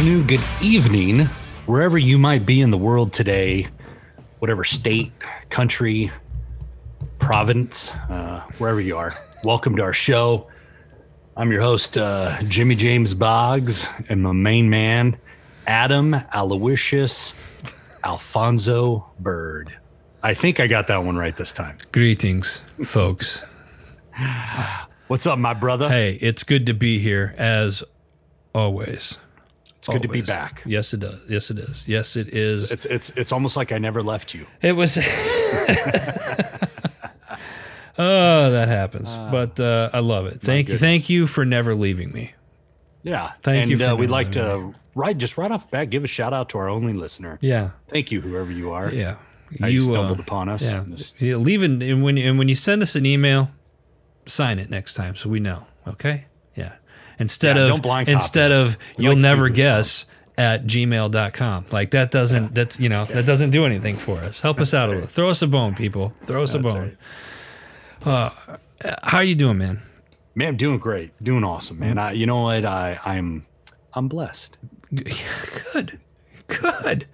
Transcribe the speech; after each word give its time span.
afternoon, 0.00 0.26
good 0.26 0.40
evening, 0.62 1.26
wherever 1.66 1.98
you 1.98 2.16
might 2.16 2.46
be 2.46 2.62
in 2.62 2.70
the 2.70 2.78
world 2.78 3.12
today, 3.12 3.66
whatever 4.38 4.64
state, 4.64 5.12
country, 5.50 6.10
province, 7.18 7.90
uh, 8.08 8.42
wherever 8.56 8.80
you 8.80 8.96
are. 8.96 9.14
Welcome 9.44 9.76
to 9.76 9.82
our 9.82 9.92
show. 9.92 10.48
I'm 11.36 11.52
your 11.52 11.60
host, 11.60 11.98
uh, 11.98 12.40
Jimmy 12.44 12.76
James 12.76 13.12
Boggs, 13.12 13.90
and 14.08 14.22
my 14.22 14.32
main 14.32 14.70
man, 14.70 15.18
Adam 15.66 16.14
Aloysius 16.14 17.34
Alfonso 18.02 19.04
Bird. 19.20 19.70
I 20.22 20.32
think 20.32 20.60
I 20.60 20.66
got 20.66 20.86
that 20.86 21.04
one 21.04 21.16
right 21.16 21.36
this 21.36 21.52
time. 21.52 21.76
Greetings, 21.92 22.62
folks. 22.82 23.44
What's 25.08 25.26
up, 25.26 25.38
my 25.38 25.52
brother? 25.52 25.90
Hey, 25.90 26.16
it's 26.22 26.42
good 26.42 26.64
to 26.64 26.72
be 26.72 27.00
here 27.00 27.34
as 27.36 27.84
always. 28.54 29.18
It's 29.90 30.02
good 30.02 30.08
to 30.08 30.08
be 30.08 30.22
back. 30.22 30.62
Yes, 30.66 30.92
it 30.94 31.00
does. 31.00 31.20
Yes, 31.28 31.50
it 31.50 31.58
is. 31.58 31.88
Yes, 31.88 32.16
it 32.16 32.28
is. 32.28 32.70
It's 32.72 32.84
it's 32.86 33.10
it's 33.10 33.32
almost 33.32 33.56
like 33.56 33.72
I 33.72 33.78
never 33.78 34.02
left 34.02 34.34
you. 34.34 34.46
It 34.62 34.72
was. 34.72 34.96
oh, 34.98 35.02
that 38.50 38.68
happens. 38.68 39.16
but 39.16 39.58
uh, 39.60 39.90
I 39.92 40.00
love 40.00 40.26
it. 40.26 40.40
Thank 40.40 40.68
you. 40.68 40.78
Thank 40.78 41.10
you 41.10 41.26
for 41.26 41.44
never 41.44 41.74
leaving 41.74 42.12
me. 42.12 42.32
Yeah. 43.02 43.32
Thank 43.42 43.62
and, 43.62 43.70
you 43.70 43.78
for 43.78 43.84
uh, 43.84 43.94
we'd 43.94 44.10
like 44.10 44.34
leaving 44.34 44.72
to 44.72 44.78
right 44.94 45.16
just 45.16 45.38
right 45.38 45.50
off 45.50 45.64
the 45.64 45.70
bat 45.70 45.90
give 45.90 46.04
a 46.04 46.08
shout 46.08 46.32
out 46.32 46.48
to 46.50 46.58
our 46.58 46.68
only 46.68 46.92
listener. 46.92 47.38
Yeah. 47.40 47.70
Thank 47.88 48.10
you, 48.12 48.20
whoever 48.20 48.52
you 48.52 48.70
are. 48.72 48.90
Yeah. 48.90 49.16
How 49.58 49.66
you, 49.66 49.80
uh, 49.80 49.84
stumbled 49.84 50.20
upon 50.20 50.48
us. 50.48 50.62
Yeah. 50.62 50.84
Yeah. 51.18 51.36
Leave 51.36 51.62
it, 51.62 51.70
and 51.70 52.04
when 52.04 52.18
and 52.18 52.38
when 52.38 52.48
you 52.48 52.54
send 52.54 52.82
us 52.82 52.94
an 52.94 53.04
email, 53.04 53.50
sign 54.26 54.58
it 54.58 54.70
next 54.70 54.94
time 54.94 55.16
so 55.16 55.28
we 55.28 55.40
know. 55.40 55.66
Okay. 55.86 56.26
Yeah. 57.20 57.22
Instead 57.22 57.56
Yeah, 57.56 57.74
of 57.74 58.08
instead 58.08 58.52
of 58.52 58.78
you'll 58.98 59.12
like 59.14 59.22
never 59.22 59.48
guess 59.48 60.06
at 60.38 60.64
gmail.com. 60.64 61.66
Like 61.70 61.90
that 61.90 62.10
doesn't 62.10 62.54
that's 62.54 62.78
you 62.80 62.88
know 62.88 63.04
that 63.06 63.26
doesn't 63.26 63.50
do 63.50 63.66
anything 63.66 63.96
for 63.96 64.18
us. 64.18 64.40
Help 64.40 64.60
us 64.60 64.72
out 64.74 64.88
a 64.88 64.92
little. 64.92 65.06
Throw 65.06 65.28
us 65.30 65.42
a 65.42 65.46
bone, 65.46 65.74
people. 65.74 66.12
Throw 66.26 66.42
us 66.42 66.54
a 66.54 66.58
That's 66.58 66.74
bone. 66.74 66.96
Uh, 68.04 68.30
how 69.02 69.20
you 69.20 69.34
doing, 69.34 69.58
man? 69.58 69.82
Man, 70.34 70.48
I'm 70.48 70.56
doing 70.56 70.78
great. 70.78 71.12
Doing 71.22 71.44
awesome, 71.44 71.78
man. 71.78 71.98
I 71.98 72.12
you 72.12 72.24
know 72.26 72.42
what? 72.42 72.64
I 72.64 72.98
I'm 73.04 73.44
I'm 73.92 74.08
blessed. 74.08 74.56
Good. 74.94 75.98
Good. 76.46 77.06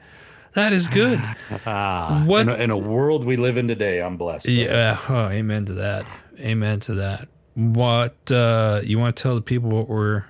That 0.55 0.73
is 0.73 0.89
good. 0.89 1.21
Ah, 1.67 2.23
What- 2.25 2.43
in 2.43 2.49
a, 2.49 2.55
in 2.55 2.71
a 2.71 2.79
world 2.79 3.25
we 3.27 3.37
live 3.37 3.57
in 3.59 3.69
today, 3.69 4.01
I'm 4.01 4.17
blessed. 4.17 4.47
Yeah. 4.49 4.99
Oh, 5.09 5.29
amen 5.29 5.67
to 5.67 5.75
that. 5.75 6.07
Amen 6.41 6.81
to 6.81 6.95
that. 6.95 7.29
What 7.57 8.31
uh, 8.31 8.83
you 8.85 8.99
want 8.99 9.17
to 9.17 9.23
tell 9.23 9.35
the 9.35 9.41
people 9.41 9.71
what 9.71 9.89
we're 9.89 10.25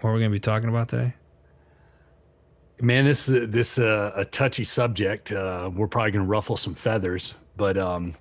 what 0.00 0.10
we're 0.10 0.18
going 0.18 0.24
to 0.24 0.30
be 0.30 0.40
talking 0.40 0.68
about 0.68 0.88
today? 0.88 1.14
Man, 2.80 3.04
this 3.04 3.28
is 3.28 3.48
this 3.50 3.78
uh, 3.78 4.10
a 4.16 4.24
touchy 4.24 4.64
subject. 4.64 5.30
Uh, 5.30 5.70
we're 5.72 5.86
probably 5.86 6.10
going 6.10 6.24
to 6.24 6.28
ruffle 6.28 6.56
some 6.56 6.74
feathers, 6.74 7.34
but 7.56 7.78
um, 7.78 8.16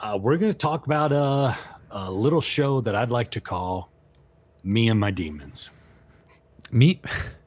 uh, 0.00 0.16
we're 0.16 0.36
going 0.36 0.52
to 0.52 0.56
talk 0.56 0.86
about 0.86 1.10
uh, 1.10 1.54
a 1.90 2.08
little 2.08 2.40
show 2.40 2.80
that 2.82 2.94
I'd 2.94 3.10
like 3.10 3.32
to 3.32 3.40
call 3.40 3.90
"Me 4.62 4.88
and 4.88 5.00
My 5.00 5.10
Demons." 5.10 5.70
Meet 6.70 7.04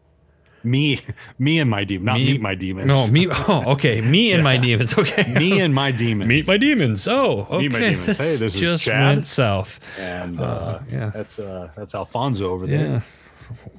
Me, 0.64 1.00
me 1.40 1.60
and 1.60 1.70
my 1.70 1.84
demon, 1.84 2.06
not 2.06 2.16
Me- 2.18 2.32
meet 2.34 2.42
my 2.42 2.56
demons. 2.56 2.88
no 2.88 3.08
me. 3.14 3.28
Oh, 3.32 3.64
okay. 3.74 4.02
Me 4.02 4.32
and 4.34 4.44
my 4.44 4.58
demons. 4.68 4.98
Okay. 4.98 5.32
me 5.34 5.62
and 5.62 5.74
my 5.74 5.92
demons. 5.92 6.28
meet 6.28 6.48
my 6.48 6.58
demons. 6.58 7.08
Oh, 7.08 7.48
okay. 7.50 7.58
Meet 7.60 7.72
my 7.72 7.80
demons. 7.80 8.06
Hey, 8.06 8.14
this 8.18 8.42
is 8.42 8.56
just 8.56 8.84
Chad. 8.86 9.02
went 9.16 9.28
south. 9.28 9.80
and 10.00 10.40
uh, 10.40 10.80
yeah. 10.92 11.12
that's 11.14 11.40
uh, 11.40 11.70
that's 11.76 11.94
Alfonso 11.96 12.50
over 12.52 12.66
Yeah. 12.66 12.78
there. 12.78 13.04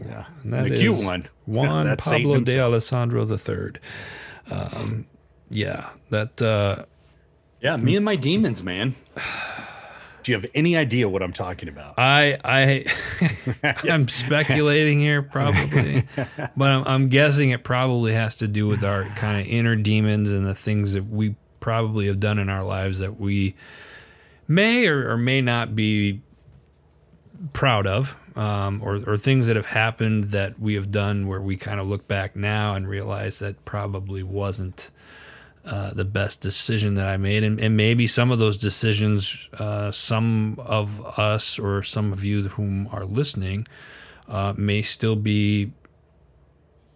Yeah, 0.06 0.24
That 0.46 0.64
the 0.64 0.76
cute 0.76 0.94
is 0.98 1.04
one. 1.04 1.28
Juan 1.46 1.94
Pablo 1.96 2.40
de. 2.40 2.58
Alessandro 2.58 3.26
III. 3.28 3.72
Um, 4.50 5.06
yeah. 5.50 5.90
That. 6.10 6.40
Uh, 6.40 6.84
Yeah, 7.60 7.76
me 7.76 7.96
and 7.96 8.04
my 8.04 8.16
demons, 8.16 8.62
man. 8.62 8.94
You 10.28 10.34
have 10.34 10.46
any 10.54 10.76
idea 10.76 11.08
what 11.08 11.22
I'm 11.22 11.32
talking 11.32 11.68
about? 11.68 11.94
I 11.98 12.38
I 12.44 12.84
I'm 13.90 14.08
speculating 14.08 15.00
here 15.00 15.22
probably, 15.22 16.04
but 16.56 16.70
I'm, 16.70 16.84
I'm 16.86 17.08
guessing 17.08 17.50
it 17.50 17.64
probably 17.64 18.12
has 18.12 18.36
to 18.36 18.48
do 18.48 18.66
with 18.66 18.84
our 18.84 19.04
kind 19.16 19.40
of 19.40 19.46
inner 19.46 19.76
demons 19.76 20.30
and 20.30 20.46
the 20.46 20.54
things 20.54 20.92
that 20.92 21.08
we 21.08 21.34
probably 21.60 22.06
have 22.06 22.20
done 22.20 22.38
in 22.38 22.48
our 22.48 22.62
lives 22.62 22.98
that 23.00 23.18
we 23.18 23.54
may 24.46 24.86
or, 24.86 25.10
or 25.10 25.16
may 25.16 25.40
not 25.40 25.74
be 25.74 26.22
proud 27.52 27.86
of, 27.86 28.16
um, 28.36 28.80
or 28.82 29.00
or 29.06 29.16
things 29.16 29.46
that 29.46 29.56
have 29.56 29.66
happened 29.66 30.24
that 30.24 30.58
we 30.58 30.74
have 30.74 30.90
done 30.90 31.26
where 31.26 31.40
we 31.40 31.56
kind 31.56 31.80
of 31.80 31.86
look 31.86 32.06
back 32.08 32.36
now 32.36 32.74
and 32.74 32.88
realize 32.88 33.38
that 33.38 33.64
probably 33.64 34.22
wasn't 34.22 34.90
uh, 35.64 35.92
the 35.92 36.04
best 36.04 36.40
decision 36.40 36.94
that 36.94 37.06
I 37.06 37.16
made, 37.16 37.44
and, 37.44 37.60
and 37.60 37.76
maybe 37.76 38.06
some 38.06 38.30
of 38.30 38.38
those 38.38 38.56
decisions, 38.56 39.48
uh, 39.58 39.90
some 39.90 40.58
of 40.58 41.04
us 41.18 41.58
or 41.58 41.82
some 41.82 42.12
of 42.12 42.24
you 42.24 42.48
whom 42.48 42.88
are 42.92 43.04
listening, 43.04 43.66
uh, 44.28 44.54
may 44.56 44.82
still 44.82 45.16
be 45.16 45.72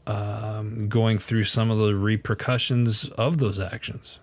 um, 0.06 0.88
going 0.88 1.18
through 1.18 1.44
some 1.44 1.70
of 1.70 1.78
the 1.78 1.94
repercussions 1.94 3.08
of 3.10 3.38
those 3.38 3.60
actions. 3.60 4.20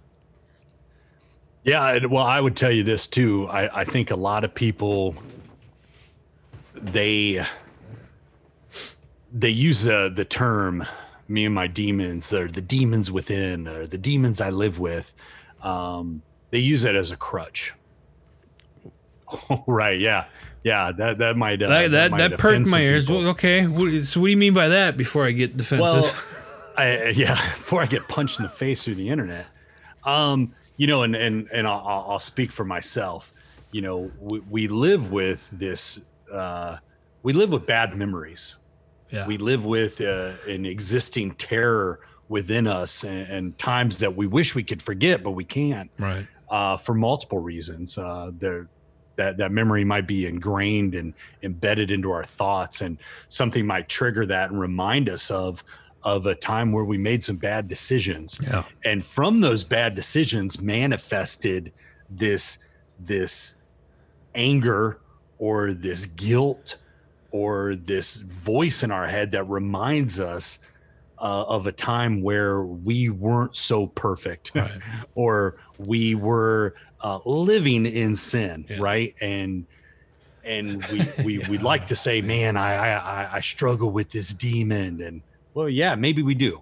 Yeah, 1.63 2.05
well, 2.05 2.25
I 2.25 2.39
would 2.39 2.55
tell 2.55 2.71
you 2.71 2.83
this 2.83 3.05
too. 3.05 3.47
I, 3.47 3.81
I 3.81 3.83
think 3.83 4.11
a 4.11 4.15
lot 4.15 4.43
of 4.43 4.53
people 4.55 5.15
they 6.73 7.45
they 9.31 9.49
use 9.49 9.87
uh, 9.87 10.09
the 10.13 10.25
term 10.25 10.85
"me 11.29 11.45
and 11.45 11.55
my 11.55 11.67
demons" 11.67 12.33
or 12.33 12.47
the 12.47 12.61
demons 12.61 13.11
within 13.11 13.67
or 13.67 13.87
the 13.87 13.97
demons 13.97 14.41
I 14.41 14.49
live 14.49 14.79
with. 14.79 15.13
Um, 15.61 16.21
they 16.51 16.59
use 16.59 16.83
it 16.83 16.95
as 16.95 17.11
a 17.11 17.17
crutch. 17.17 17.73
right? 19.67 19.99
Yeah, 19.99 20.25
yeah. 20.63 20.91
That 20.91 21.19
that 21.19 21.37
might 21.37 21.61
uh, 21.61 21.69
That 21.69 21.91
that, 21.91 22.11
might 22.11 22.17
that 22.17 22.39
perked 22.39 22.67
my 22.67 22.81
ears. 22.81 23.09
Well, 23.09 23.27
okay, 23.29 23.67
what, 23.67 24.05
so 24.05 24.19
what 24.19 24.27
do 24.27 24.31
you 24.31 24.37
mean 24.37 24.53
by 24.53 24.69
that? 24.69 24.97
Before 24.97 25.25
I 25.25 25.31
get 25.31 25.57
defensive, 25.57 26.03
Well, 26.03 26.15
I, 26.77 27.09
yeah, 27.09 27.33
before 27.55 27.81
I 27.81 27.85
get 27.85 28.07
punched 28.07 28.39
in 28.39 28.43
the 28.43 28.49
face 28.49 28.83
through 28.83 28.95
the 28.95 29.09
internet, 29.09 29.47
um, 30.03 30.53
you 30.77 30.87
know, 30.87 31.03
and 31.03 31.15
and 31.15 31.47
and 31.53 31.67
I'll, 31.67 31.83
I'll 31.85 32.05
I'll 32.11 32.19
speak 32.19 32.51
for 32.51 32.65
myself. 32.65 33.33
You 33.71 33.81
know, 33.81 34.11
we, 34.19 34.39
we 34.39 34.67
live 34.67 35.11
with 35.11 35.49
this. 35.51 36.01
Uh, 36.31 36.77
we 37.21 37.33
live 37.33 37.51
with 37.51 37.65
bad 37.65 37.95
memories. 37.95 38.55
Yeah, 39.11 39.27
We 39.27 39.37
live 39.37 39.65
with 39.65 40.01
uh, 40.01 40.33
an 40.47 40.65
existing 40.65 41.31
terror 41.35 41.99
within 42.27 42.67
us, 42.67 43.03
and, 43.03 43.27
and 43.27 43.57
times 43.57 43.97
that 43.99 44.15
we 44.15 44.27
wish 44.27 44.53
we 44.55 44.63
could 44.63 44.81
forget, 44.81 45.23
but 45.23 45.31
we 45.31 45.43
can't 45.43 45.89
right, 45.97 46.27
uh, 46.49 46.77
for 46.77 46.93
multiple 46.93 47.39
reasons. 47.39 47.97
Uh, 47.97 48.31
there, 48.37 48.67
that 49.15 49.37
that 49.37 49.51
memory 49.51 49.83
might 49.83 50.07
be 50.07 50.25
ingrained 50.25 50.95
and 50.95 51.13
embedded 51.43 51.91
into 51.91 52.11
our 52.11 52.23
thoughts, 52.23 52.81
and 52.81 52.97
something 53.27 53.65
might 53.65 53.89
trigger 53.89 54.25
that 54.25 54.51
and 54.51 54.59
remind 54.59 55.09
us 55.09 55.29
of 55.31 55.63
of 56.03 56.25
a 56.25 56.35
time 56.35 56.71
where 56.71 56.85
we 56.85 56.97
made 56.97 57.23
some 57.23 57.35
bad 57.35 57.67
decisions. 57.67 58.39
yeah, 58.41 58.63
And 58.85 59.03
from 59.03 59.41
those 59.41 59.65
bad 59.65 59.95
decisions, 59.95 60.61
manifested 60.61 61.73
this 62.09 62.59
this 62.99 63.55
anger 64.35 65.01
or 65.37 65.73
this 65.73 66.05
guilt 66.05 66.77
or 67.31 67.75
this 67.75 68.17
voice 68.17 68.83
in 68.83 68.91
our 68.91 69.07
head 69.07 69.31
that 69.31 69.43
reminds 69.45 70.19
us 70.19 70.59
uh, 71.19 71.43
of 71.43 71.67
a 71.67 71.71
time 71.71 72.21
where 72.21 72.61
we 72.63 73.09
weren't 73.09 73.55
so 73.55 73.87
perfect 73.87 74.51
right, 74.55 74.71
or 75.15 75.57
we 75.85 76.15
were 76.15 76.75
uh, 77.01 77.19
living 77.25 77.85
in 77.85 78.15
sin, 78.15 78.65
Yeah. 78.69 78.77
right? 78.79 79.13
And 79.21 79.65
and 80.45 80.83
we 80.87 81.01
we 81.23 81.37
we'd 81.49 81.61
like 81.61 81.87
to 81.87 81.95
say, 81.95 82.21
man, 82.21 82.55
I, 82.57 82.73
I 82.73 82.89
I- 83.23 83.29
I 83.35 83.41
struggle 83.41 83.91
with 83.91 84.09
this 84.11 84.29
demon, 84.33 85.01
and 85.01 85.21
well, 85.53 85.67
yeah, 85.69 85.95
maybe 85.95 86.21
we 86.23 86.35
do, 86.35 86.61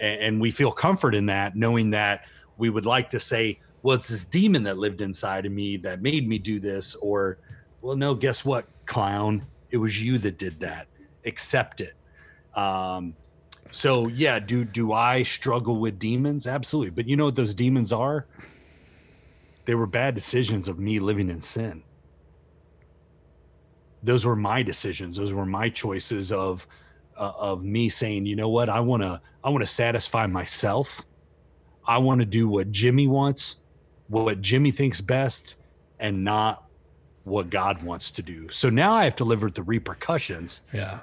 and, 0.00 0.20
and 0.20 0.40
we 0.40 0.50
feel 0.50 0.72
comfort 0.72 1.14
in 1.14 1.26
that, 1.26 1.54
knowing 1.56 1.90
that 1.90 2.22
we 2.58 2.70
would 2.70 2.86
like 2.86 3.10
to 3.10 3.20
say, 3.20 3.60
well, 3.82 3.94
it's 3.96 4.08
this 4.08 4.24
demon 4.24 4.64
that 4.64 4.78
lived 4.78 5.00
inside 5.00 5.46
of 5.46 5.52
me 5.52 5.76
that 5.78 6.02
made 6.02 6.28
me 6.28 6.38
do 6.38 6.58
this, 6.58 6.96
or 6.96 7.38
well, 7.80 7.94
no, 7.96 8.14
guess 8.14 8.44
what, 8.44 8.66
clown, 8.86 9.46
it 9.72 9.78
was 9.78 10.00
you 10.00 10.18
that 10.18 10.38
did 10.38 10.60
that. 10.60 10.86
Accept 11.24 11.80
it. 11.80 11.94
Um, 12.54 13.16
so 13.70 14.06
yeah, 14.06 14.38
do 14.38 14.64
do 14.64 14.92
I 14.92 15.22
struggle 15.22 15.76
with 15.80 15.98
demons? 15.98 16.46
Absolutely. 16.46 16.90
But 16.90 17.08
you 17.08 17.16
know 17.16 17.24
what 17.24 17.36
those 17.36 17.54
demons 17.54 17.92
are? 17.92 18.26
They 19.64 19.74
were 19.74 19.86
bad 19.86 20.14
decisions 20.14 20.68
of 20.68 20.78
me 20.78 21.00
living 21.00 21.30
in 21.30 21.40
sin. 21.40 21.82
Those 24.02 24.26
were 24.26 24.36
my 24.36 24.62
decisions. 24.62 25.16
Those 25.16 25.32
were 25.32 25.46
my 25.46 25.70
choices 25.70 26.30
of 26.30 26.66
uh, 27.16 27.32
of 27.38 27.64
me 27.64 27.88
saying, 27.88 28.26
you 28.26 28.36
know 28.36 28.48
what, 28.48 28.68
I 28.68 28.80
want 28.80 29.02
to 29.02 29.20
I 29.42 29.48
want 29.48 29.62
to 29.62 29.66
satisfy 29.70 30.26
myself. 30.26 31.02
I 31.86 31.98
want 31.98 32.20
to 32.20 32.26
do 32.26 32.48
what 32.48 32.70
Jimmy 32.70 33.06
wants, 33.06 33.56
what 34.08 34.40
Jimmy 34.40 34.70
thinks 34.70 35.00
best, 35.00 35.54
and 35.98 36.24
not 36.24 36.64
what 37.24 37.50
God 37.50 37.82
wants 37.82 38.10
to 38.12 38.22
do. 38.22 38.48
So 38.48 38.68
now 38.68 38.94
I 38.94 39.04
have 39.04 39.16
to 39.16 39.24
live 39.24 39.42
with 39.42 39.54
the 39.54 39.62
repercussions 39.62 40.62
yeah, 40.72 41.00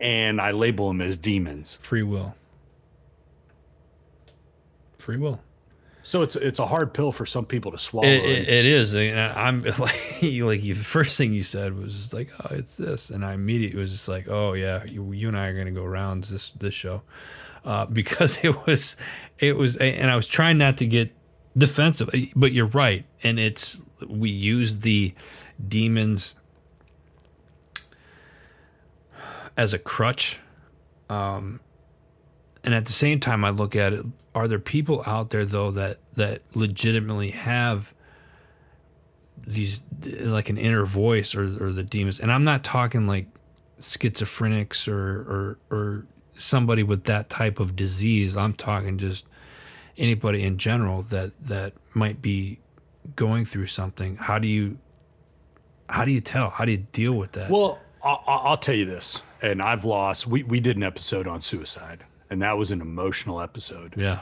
and 0.00 0.40
I 0.40 0.50
label 0.52 0.88
them 0.88 1.00
as 1.00 1.16
demons. 1.16 1.76
Free 1.82 2.02
will. 2.02 2.34
Free 4.98 5.16
will. 5.16 5.40
So 6.04 6.20
it's 6.20 6.36
it's 6.36 6.58
a 6.58 6.66
hard 6.66 6.92
pill 6.92 7.12
for 7.12 7.24
some 7.24 7.46
people 7.46 7.72
to 7.72 7.78
swallow. 7.78 8.06
It, 8.06 8.22
it, 8.22 8.48
it 8.48 8.66
is. 8.66 8.94
And 8.94 9.18
I'm 9.18 9.62
like, 9.78 10.20
like 10.20 10.60
the 10.60 10.74
first 10.74 11.16
thing 11.16 11.32
you 11.32 11.42
said 11.42 11.78
was 11.78 11.94
just 11.94 12.12
like, 12.12 12.30
oh, 12.40 12.54
it's 12.54 12.76
this, 12.76 13.08
and 13.08 13.24
I 13.24 13.32
immediately 13.32 13.80
was 13.80 13.90
just 13.90 14.06
like, 14.06 14.28
oh 14.28 14.52
yeah, 14.52 14.84
you, 14.84 15.12
you 15.12 15.28
and 15.28 15.36
I 15.36 15.46
are 15.46 15.56
gonna 15.56 15.70
go 15.70 15.82
rounds 15.82 16.28
this 16.28 16.50
this 16.50 16.74
show, 16.74 17.00
uh, 17.64 17.86
because 17.92 18.38
it 18.42 18.66
was, 18.66 18.98
it 19.38 19.56
was, 19.56 19.78
and 19.78 20.10
I 20.10 20.16
was 20.16 20.26
trying 20.26 20.58
not 20.58 20.76
to 20.78 20.86
get 20.86 21.10
defensive, 21.56 22.10
but 22.36 22.52
you're 22.52 22.66
right, 22.66 23.06
and 23.22 23.38
it's 23.38 23.80
we 24.08 24.30
use 24.30 24.80
the 24.80 25.14
demons 25.66 26.34
as 29.56 29.72
a 29.72 29.78
crutch, 29.78 30.40
um, 31.08 31.60
and 32.62 32.74
at 32.74 32.86
the 32.86 32.92
same 32.92 33.20
time, 33.20 33.44
I 33.44 33.50
look 33.50 33.76
at 33.76 33.92
it 33.92 34.04
are 34.34 34.48
there 34.48 34.58
people 34.58 35.02
out 35.06 35.30
there 35.30 35.44
though 35.44 35.70
that 35.70 35.98
that 36.14 36.42
legitimately 36.54 37.30
have 37.30 37.92
these 39.46 39.82
like 40.20 40.48
an 40.48 40.58
inner 40.58 40.84
voice 40.84 41.34
or, 41.34 41.64
or 41.64 41.72
the 41.72 41.82
demons? 41.82 42.18
And 42.20 42.32
i'm 42.32 42.44
not 42.44 42.64
talking 42.64 43.06
like 43.06 43.26
schizophrenics 43.80 44.88
or, 44.88 45.20
or 45.20 45.58
or 45.70 46.06
somebody 46.34 46.82
with 46.82 47.04
that 47.04 47.28
type 47.28 47.60
of 47.60 47.76
disease. 47.76 48.36
I'm 48.36 48.54
talking 48.54 48.98
just 48.98 49.24
anybody 49.96 50.42
in 50.42 50.58
general 50.58 51.02
that 51.02 51.32
that 51.46 51.74
might 51.94 52.20
be 52.20 52.58
going 53.16 53.44
through 53.44 53.66
something 53.66 54.16
how 54.16 54.38
do 54.38 54.48
you 54.48 54.78
how 55.88 56.04
do 56.04 56.10
you 56.10 56.20
tell 56.20 56.50
how 56.50 56.64
do 56.64 56.72
you 56.72 56.86
deal 56.92 57.12
with 57.12 57.32
that 57.32 57.50
well 57.50 57.78
i'll, 58.02 58.22
I'll 58.26 58.56
tell 58.56 58.74
you 58.74 58.86
this 58.86 59.20
and 59.42 59.60
i've 59.60 59.84
lost 59.84 60.26
we, 60.26 60.42
we 60.42 60.60
did 60.60 60.76
an 60.76 60.82
episode 60.82 61.26
on 61.26 61.40
suicide 61.40 62.04
and 62.34 62.42
that 62.42 62.58
was 62.58 62.72
an 62.72 62.80
emotional 62.80 63.40
episode. 63.40 63.94
Yeah. 63.96 64.20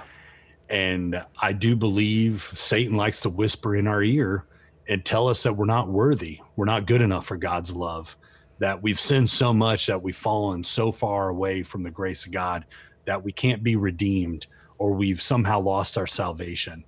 And 0.69 1.25
I 1.41 1.53
do 1.53 1.75
believe 1.77 2.51
Satan 2.55 2.97
likes 2.97 3.23
to 3.23 3.31
whisper 3.31 3.75
in 3.75 3.87
our 3.87 4.03
ear 4.03 4.45
and 4.87 5.05
tell 5.05 5.29
us 5.29 5.43
that 5.45 5.55
we're 5.55 5.65
not 5.65 5.89
worthy, 5.89 6.41
we're 6.57 6.67
not 6.67 6.87
good 6.87 7.01
enough 7.01 7.27
for 7.27 7.37
God's 7.37 7.75
love, 7.75 8.17
that 8.59 8.83
we've 8.83 9.01
sinned 9.01 9.31
so 9.31 9.53
much 9.53 9.87
that 9.87 10.03
we've 10.03 10.17
fallen 10.17 10.65
so 10.65 10.93
far 10.93 11.31
away 11.31 11.63
from 11.63 11.83
the 11.83 11.91
grace 11.91 12.27
of 12.27 12.33
God 12.33 12.65
that 13.07 13.25
we 13.25 13.33
can't 13.33 13.63
be 13.63 13.77
redeemed 13.77 14.47
or 14.77 14.93
we've 14.93 15.23
somehow 15.23 15.61
lost 15.61 15.97
our 15.97 16.07
salvation. 16.07 16.85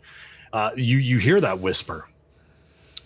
Uh, 0.54 0.70
you 0.76 0.98
you 0.98 1.18
hear 1.18 1.40
that 1.40 1.58
whisper. 1.58 2.08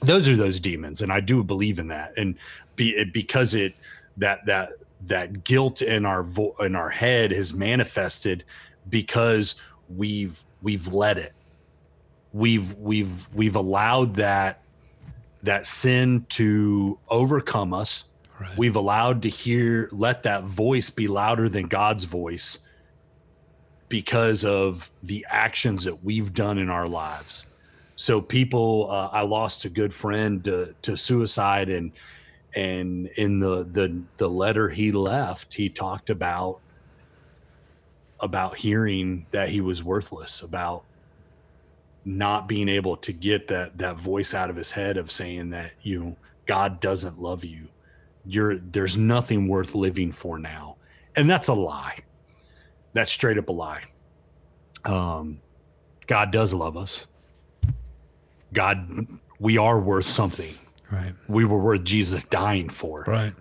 Those 0.00 0.28
are 0.28 0.36
those 0.36 0.60
demons, 0.60 1.00
and 1.00 1.10
I 1.10 1.20
do 1.20 1.42
believe 1.42 1.78
in 1.78 1.88
that. 1.88 2.12
And 2.18 2.36
be, 2.76 3.02
because 3.04 3.54
it 3.54 3.74
that 4.18 4.44
that 4.44 4.72
that 5.02 5.44
guilt 5.44 5.80
in 5.80 6.04
our 6.04 6.22
vo- 6.22 6.54
in 6.60 6.76
our 6.76 6.90
head 6.90 7.30
has 7.32 7.54
manifested 7.54 8.44
because 8.90 9.54
we've 9.88 10.44
we've 10.60 10.92
let 10.92 11.16
it 11.16 11.32
we've 12.32 12.74
we've 12.74 13.34
we've 13.34 13.56
allowed 13.56 14.16
that 14.16 14.60
that 15.42 15.66
sin 15.66 16.26
to 16.28 16.98
overcome 17.08 17.72
us 17.72 18.10
right. 18.40 18.58
we've 18.58 18.76
allowed 18.76 19.22
to 19.22 19.28
hear 19.28 19.88
let 19.92 20.22
that 20.24 20.44
voice 20.44 20.90
be 20.90 21.08
louder 21.08 21.48
than 21.48 21.66
god's 21.66 22.04
voice 22.04 22.58
because 23.88 24.44
of 24.44 24.90
the 25.02 25.24
actions 25.28 25.84
that 25.84 26.04
we've 26.04 26.34
done 26.34 26.58
in 26.58 26.68
our 26.68 26.86
lives. 26.86 27.46
So 27.96 28.20
people 28.20 28.88
uh, 28.90 29.08
i 29.12 29.22
lost 29.22 29.64
a 29.64 29.68
good 29.68 29.92
friend 29.92 30.44
to, 30.44 30.74
to 30.82 30.96
suicide 30.96 31.68
and 31.68 31.92
and 32.54 33.06
in 33.16 33.40
the 33.40 33.64
the 33.64 34.02
the 34.16 34.28
letter 34.28 34.68
he 34.68 34.92
left 34.92 35.54
he 35.54 35.68
talked 35.68 36.08
about 36.08 36.60
about 38.20 38.56
hearing 38.56 39.26
that 39.30 39.48
he 39.48 39.60
was 39.60 39.82
worthless 39.82 40.42
about 40.42 40.84
not 42.04 42.48
being 42.48 42.68
able 42.68 42.96
to 42.96 43.12
get 43.12 43.48
that 43.48 43.76
that 43.78 43.96
voice 43.96 44.32
out 44.32 44.48
of 44.48 44.56
his 44.56 44.70
head 44.70 44.96
of 44.96 45.10
saying 45.10 45.50
that 45.50 45.72
you 45.82 46.00
know, 46.00 46.16
God 46.46 46.80
doesn't 46.80 47.20
love 47.20 47.44
you. 47.44 47.68
You're 48.24 48.56
there's 48.56 48.96
nothing 48.96 49.48
worth 49.48 49.74
living 49.74 50.12
for 50.12 50.38
now. 50.38 50.76
And 51.16 51.28
that's 51.28 51.48
a 51.48 51.54
lie 51.54 51.98
that's 52.92 53.12
straight 53.12 53.38
up 53.38 53.48
a 53.48 53.52
lie 53.52 53.82
um 54.84 55.40
God 56.06 56.30
does 56.30 56.54
love 56.54 56.76
us 56.76 57.06
God 58.52 59.06
we 59.38 59.58
are 59.58 59.78
worth 59.78 60.06
something 60.06 60.54
Right. 60.90 61.14
We 61.28 61.44
were 61.44 61.58
worth 61.58 61.84
Jesus 61.84 62.24
dying 62.24 62.68
for. 62.68 63.04
Right. 63.06 63.34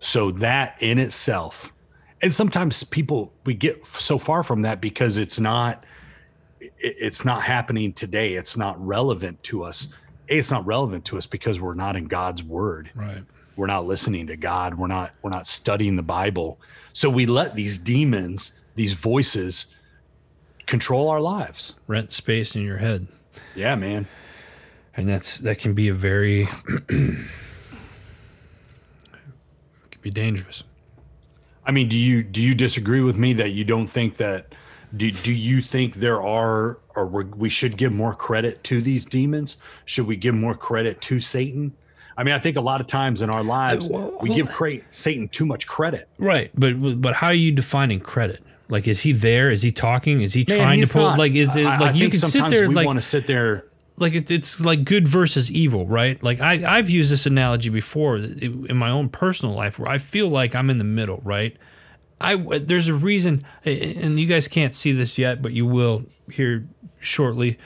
So 0.00 0.30
that 0.32 0.76
in 0.80 0.98
itself, 0.98 1.72
and 2.22 2.32
sometimes 2.32 2.84
people 2.84 3.32
we 3.44 3.54
get 3.54 3.86
so 3.86 4.18
far 4.18 4.42
from 4.42 4.62
that 4.62 4.80
because 4.80 5.16
it's 5.16 5.40
not 5.40 5.84
it's 6.60 7.24
not 7.24 7.42
happening 7.42 7.92
today. 7.92 8.34
It's 8.34 8.56
not 8.56 8.84
relevant 8.84 9.42
to 9.44 9.64
us. 9.64 9.88
It's 10.28 10.50
not 10.50 10.64
relevant 10.64 11.04
to 11.06 11.18
us 11.18 11.26
because 11.26 11.60
we're 11.60 11.74
not 11.74 11.96
in 11.96 12.06
God's 12.06 12.42
word. 12.42 12.90
Right. 12.94 13.24
We're 13.56 13.66
not 13.66 13.86
listening 13.86 14.28
to 14.28 14.36
God. 14.36 14.74
We're 14.74 14.86
not 14.86 15.12
we're 15.22 15.30
not 15.30 15.46
studying 15.46 15.96
the 15.96 16.02
Bible. 16.02 16.60
So 16.94 17.10
we 17.10 17.26
let 17.26 17.54
these 17.54 17.76
demons, 17.76 18.58
these 18.74 18.94
voices 18.94 19.66
control 20.66 21.10
our 21.10 21.20
lives. 21.20 21.78
Rent 21.86 22.12
space 22.12 22.56
in 22.56 22.62
your 22.62 22.78
head. 22.78 23.08
Yeah, 23.54 23.74
man 23.74 24.06
and 24.96 25.08
that's 25.08 25.38
that 25.38 25.58
can 25.58 25.74
be 25.74 25.88
a 25.88 25.94
very 25.94 26.46
can 26.86 27.26
be 30.00 30.10
dangerous. 30.10 30.62
I 31.66 31.72
mean, 31.72 31.88
do 31.88 31.98
you 31.98 32.22
do 32.22 32.42
you 32.42 32.54
disagree 32.54 33.00
with 33.00 33.16
me 33.16 33.32
that 33.34 33.50
you 33.50 33.64
don't 33.64 33.88
think 33.88 34.16
that 34.16 34.54
do 34.96 35.10
do 35.10 35.32
you 35.32 35.62
think 35.62 35.96
there 35.96 36.22
are 36.22 36.78
or 36.94 37.06
we 37.06 37.50
should 37.50 37.76
give 37.76 37.92
more 37.92 38.14
credit 38.14 38.62
to 38.64 38.80
these 38.80 39.04
demons? 39.04 39.56
Should 39.84 40.06
we 40.06 40.16
give 40.16 40.34
more 40.34 40.54
credit 40.54 41.00
to 41.02 41.20
Satan? 41.20 41.74
I 42.16 42.22
mean, 42.22 42.34
I 42.34 42.38
think 42.38 42.56
a 42.56 42.60
lot 42.60 42.80
of 42.80 42.86
times 42.86 43.22
in 43.22 43.30
our 43.30 43.42
lives 43.42 43.88
well, 43.88 44.16
we 44.20 44.34
give 44.34 44.50
cra- 44.50 44.80
Satan 44.90 45.28
too 45.28 45.46
much 45.46 45.66
credit. 45.66 46.08
Right, 46.18 46.50
but 46.54 47.00
but 47.00 47.14
how 47.14 47.28
are 47.28 47.34
you 47.34 47.52
defining 47.52 48.00
credit? 48.00 48.42
Like, 48.68 48.88
is 48.88 49.00
he 49.00 49.12
there? 49.12 49.50
Is 49.50 49.62
he 49.62 49.70
talking? 49.70 50.20
Is 50.22 50.32
he 50.32 50.44
Man, 50.48 50.58
trying 50.58 50.84
to 50.84 50.92
pull? 50.92 51.02
Not, 51.02 51.18
like, 51.18 51.32
is 51.32 51.54
it 51.54 51.64
like 51.64 51.80
I 51.80 51.90
you 51.92 52.08
can 52.08 52.20
sit 52.20 52.48
there? 52.48 52.68
We 52.68 52.74
like, 52.74 52.86
want 52.86 52.98
to 52.98 53.02
sit 53.02 53.26
there 53.26 53.64
like 53.96 54.14
it, 54.14 54.30
it's 54.30 54.60
like 54.60 54.84
good 54.84 55.06
versus 55.06 55.50
evil, 55.50 55.86
right? 55.86 56.20
Like 56.22 56.40
I, 56.40 56.64
I've 56.66 56.90
used 56.90 57.12
this 57.12 57.26
analogy 57.26 57.70
before 57.70 58.16
in 58.16 58.76
my 58.76 58.90
own 58.90 59.08
personal 59.08 59.54
life 59.54 59.78
where 59.78 59.88
I 59.88 59.98
feel 59.98 60.28
like 60.28 60.54
I'm 60.54 60.70
in 60.70 60.78
the 60.78 60.84
middle, 60.84 61.20
right? 61.24 61.56
I 62.20 62.36
there's 62.58 62.88
a 62.88 62.94
reason, 62.94 63.44
and 63.64 64.18
you 64.18 64.26
guys 64.26 64.48
can't 64.48 64.74
see 64.74 64.92
this 64.92 65.18
yet, 65.18 65.42
but 65.42 65.52
you 65.52 65.66
will 65.66 66.06
here 66.30 66.66
shortly. 67.00 67.58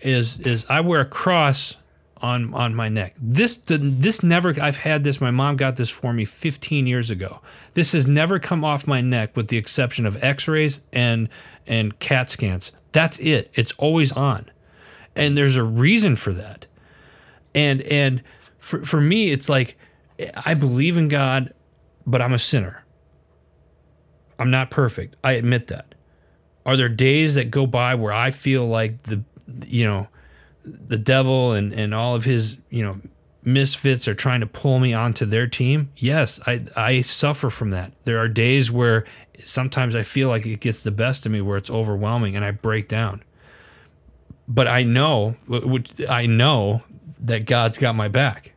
Is 0.00 0.38
is 0.40 0.66
I 0.68 0.80
wear 0.80 1.00
a 1.00 1.06
cross 1.06 1.76
on 2.24 2.54
on 2.54 2.74
my 2.74 2.88
neck. 2.88 3.14
This 3.20 3.62
this 3.66 4.22
never 4.22 4.54
I've 4.60 4.78
had 4.78 5.04
this. 5.04 5.20
My 5.20 5.30
mom 5.30 5.56
got 5.56 5.76
this 5.76 5.90
for 5.90 6.12
me 6.12 6.24
15 6.24 6.86
years 6.86 7.10
ago. 7.10 7.40
This 7.74 7.92
has 7.92 8.06
never 8.06 8.38
come 8.38 8.64
off 8.64 8.86
my 8.86 9.00
neck 9.00 9.36
with 9.36 9.48
the 9.48 9.56
exception 9.56 10.06
of 10.06 10.22
X-rays 10.22 10.80
and 10.92 11.28
and 11.66 11.98
CAT 11.98 12.30
scans. 12.30 12.72
That's 12.92 13.18
it. 13.18 13.50
It's 13.54 13.72
always 13.78 14.12
on 14.12 14.50
and 15.16 15.36
there's 15.36 15.56
a 15.56 15.62
reason 15.62 16.16
for 16.16 16.32
that 16.32 16.66
and 17.54 17.82
and 17.82 18.22
for, 18.58 18.84
for 18.84 19.00
me 19.00 19.30
it's 19.30 19.48
like 19.48 19.76
i 20.44 20.54
believe 20.54 20.96
in 20.96 21.08
god 21.08 21.52
but 22.06 22.20
i'm 22.20 22.32
a 22.32 22.38
sinner 22.38 22.84
i'm 24.38 24.50
not 24.50 24.70
perfect 24.70 25.16
i 25.22 25.32
admit 25.32 25.68
that 25.68 25.94
are 26.66 26.76
there 26.76 26.88
days 26.88 27.34
that 27.34 27.50
go 27.50 27.66
by 27.66 27.94
where 27.94 28.12
i 28.12 28.30
feel 28.30 28.66
like 28.66 29.02
the 29.04 29.22
you 29.66 29.84
know 29.84 30.08
the 30.64 30.98
devil 30.98 31.52
and 31.52 31.72
and 31.72 31.94
all 31.94 32.14
of 32.14 32.24
his 32.24 32.56
you 32.70 32.82
know 32.82 32.98
misfits 33.42 34.08
are 34.08 34.14
trying 34.14 34.40
to 34.40 34.46
pull 34.46 34.78
me 34.78 34.94
onto 34.94 35.26
their 35.26 35.46
team 35.46 35.90
yes 35.96 36.40
i 36.46 36.64
i 36.76 37.02
suffer 37.02 37.50
from 37.50 37.70
that 37.70 37.92
there 38.04 38.18
are 38.18 38.28
days 38.28 38.70
where 38.70 39.04
sometimes 39.44 39.94
i 39.94 40.00
feel 40.00 40.28
like 40.28 40.46
it 40.46 40.60
gets 40.60 40.80
the 40.80 40.90
best 40.90 41.26
of 41.26 41.32
me 41.32 41.42
where 41.42 41.58
it's 41.58 41.68
overwhelming 41.68 42.34
and 42.34 42.44
i 42.44 42.50
break 42.50 42.88
down 42.88 43.22
but 44.46 44.68
I 44.68 44.82
know, 44.82 45.36
I 46.08 46.26
know 46.26 46.82
that 47.20 47.46
God's 47.46 47.78
got 47.78 47.94
my 47.94 48.08
back, 48.08 48.52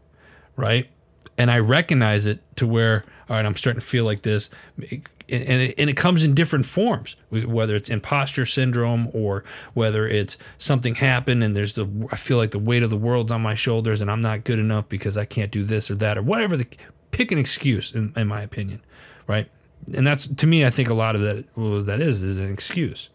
right? 0.55 0.89
And 1.37 1.49
I 1.49 1.59
recognize 1.59 2.25
it 2.25 2.41
to 2.57 2.67
where, 2.67 3.05
all 3.29 3.35
right, 3.35 3.45
I'm 3.45 3.55
starting 3.55 3.79
to 3.79 3.85
feel 3.85 4.05
like 4.05 4.21
this, 4.21 4.49
and 4.79 5.01
it, 5.29 5.75
and 5.77 5.89
it 5.89 5.97
comes 5.97 6.23
in 6.23 6.33
different 6.33 6.65
forms, 6.65 7.15
whether 7.29 7.75
it's 7.75 7.89
imposter 7.89 8.45
syndrome 8.45 9.09
or 9.13 9.43
whether 9.73 10.07
it's 10.07 10.37
something 10.57 10.95
happened 10.95 11.43
and 11.43 11.55
there's 11.55 11.73
the, 11.73 11.87
I 12.11 12.15
feel 12.15 12.37
like 12.37 12.51
the 12.51 12.59
weight 12.59 12.83
of 12.83 12.89
the 12.89 12.97
world's 12.97 13.31
on 13.31 13.41
my 13.41 13.55
shoulders 13.55 13.99
and 13.99 14.09
I'm 14.09 14.21
not 14.21 14.45
good 14.45 14.59
enough 14.59 14.87
because 14.87 15.17
I 15.17 15.25
can't 15.25 15.51
do 15.51 15.63
this 15.63 15.91
or 15.91 15.95
that 15.95 16.17
or 16.17 16.21
whatever. 16.21 16.55
The 16.55 16.67
pick 17.11 17.31
an 17.31 17.37
excuse, 17.37 17.93
in, 17.93 18.13
in 18.15 18.27
my 18.27 18.41
opinion, 18.41 18.81
right? 19.27 19.49
And 19.93 20.07
that's 20.07 20.27
to 20.27 20.47
me, 20.47 20.65
I 20.65 20.69
think 20.69 20.89
a 20.89 20.93
lot 20.93 21.15
of 21.15 21.21
that, 21.21 21.45
well, 21.57 21.83
that 21.83 21.99
is, 21.99 22.23
is 22.23 22.39
an 22.39 22.51
excuse. 22.51 23.09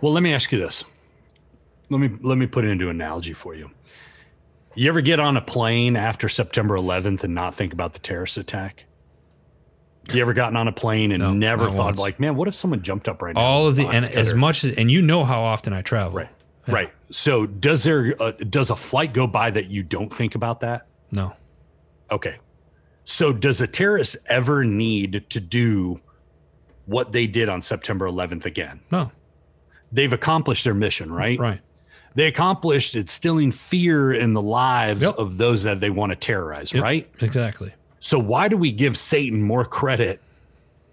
Well, 0.00 0.12
let 0.12 0.22
me 0.22 0.34
ask 0.34 0.52
you 0.52 0.58
this 0.58 0.84
let 1.90 1.98
me 1.98 2.10
let 2.22 2.38
me 2.38 2.46
put 2.46 2.64
it 2.64 2.68
into 2.68 2.88
an 2.90 2.96
analogy 2.96 3.32
for 3.32 3.54
you. 3.54 3.70
You 4.74 4.88
ever 4.88 5.00
get 5.00 5.20
on 5.20 5.36
a 5.36 5.40
plane 5.40 5.96
after 5.96 6.28
September 6.28 6.76
11th 6.76 7.22
and 7.22 7.34
not 7.34 7.54
think 7.54 7.72
about 7.72 7.92
the 7.92 8.00
terrorist 8.00 8.36
attack? 8.36 8.84
You 10.12 10.20
ever 10.20 10.34
gotten 10.34 10.56
on 10.56 10.68
a 10.68 10.72
plane 10.72 11.12
and 11.12 11.22
No, 11.22 11.32
never 11.32 11.68
thought 11.70 11.84
once. 11.86 11.98
like, 11.98 12.20
man, 12.20 12.36
what 12.36 12.46
if 12.48 12.54
someone 12.54 12.82
jumped 12.82 13.08
up 13.08 13.22
right 13.22 13.34
now? 13.34 13.40
All 13.40 13.66
of 13.66 13.76
the 13.76 13.86
Oh, 13.86 13.90
and 13.90 14.04
as 14.04 14.34
much 14.34 14.64
as 14.64 14.74
and 14.76 14.90
you 14.90 15.00
know 15.02 15.24
how 15.24 15.42
often 15.42 15.72
I 15.72 15.82
travel. 15.82 16.18
right, 16.18 16.28
right. 16.68 16.92
So 17.10 17.46
does 17.46 17.84
there 17.84 18.14
uh, 18.20 18.32
does 18.32 18.70
a 18.70 18.76
flight 18.76 19.12
go 19.14 19.26
by 19.26 19.50
that 19.50 19.70
you 19.70 19.82
don't 19.82 20.12
think 20.12 20.34
about 20.34 20.60
that? 20.60 20.86
No. 21.10 21.32
Okay. 22.10 22.36
So 23.04 23.32
does 23.32 23.60
a 23.60 23.66
terrorist 23.66 24.16
ever 24.28 24.64
need 24.64 25.24
to 25.30 25.40
do 25.40 26.00
what 26.86 27.12
they 27.12 27.26
did 27.26 27.48
on 27.48 27.62
September 27.62 28.06
11th 28.06 28.44
again? 28.44 28.80
No. 28.90 29.10
They've 29.92 30.12
accomplished 30.12 30.64
their 30.64 30.74
mission, 30.74 31.12
right? 31.12 31.38
Right. 31.38 31.60
They 32.14 32.26
accomplished 32.26 32.94
instilling 32.94 33.52
fear 33.52 34.12
in 34.12 34.34
the 34.34 34.42
lives 34.42 35.02
Yep. 35.02 35.14
of 35.18 35.36
those 35.36 35.62
that 35.64 35.80
they 35.80 35.90
want 35.90 36.10
to 36.12 36.16
terrorize, 36.16 36.72
Yep, 36.72 36.82
right? 36.82 37.10
Exactly. 37.20 37.72
So 38.04 38.18
why 38.18 38.48
do 38.48 38.58
we 38.58 38.70
give 38.70 38.98
Satan 38.98 39.40
more 39.42 39.64
credit 39.64 40.20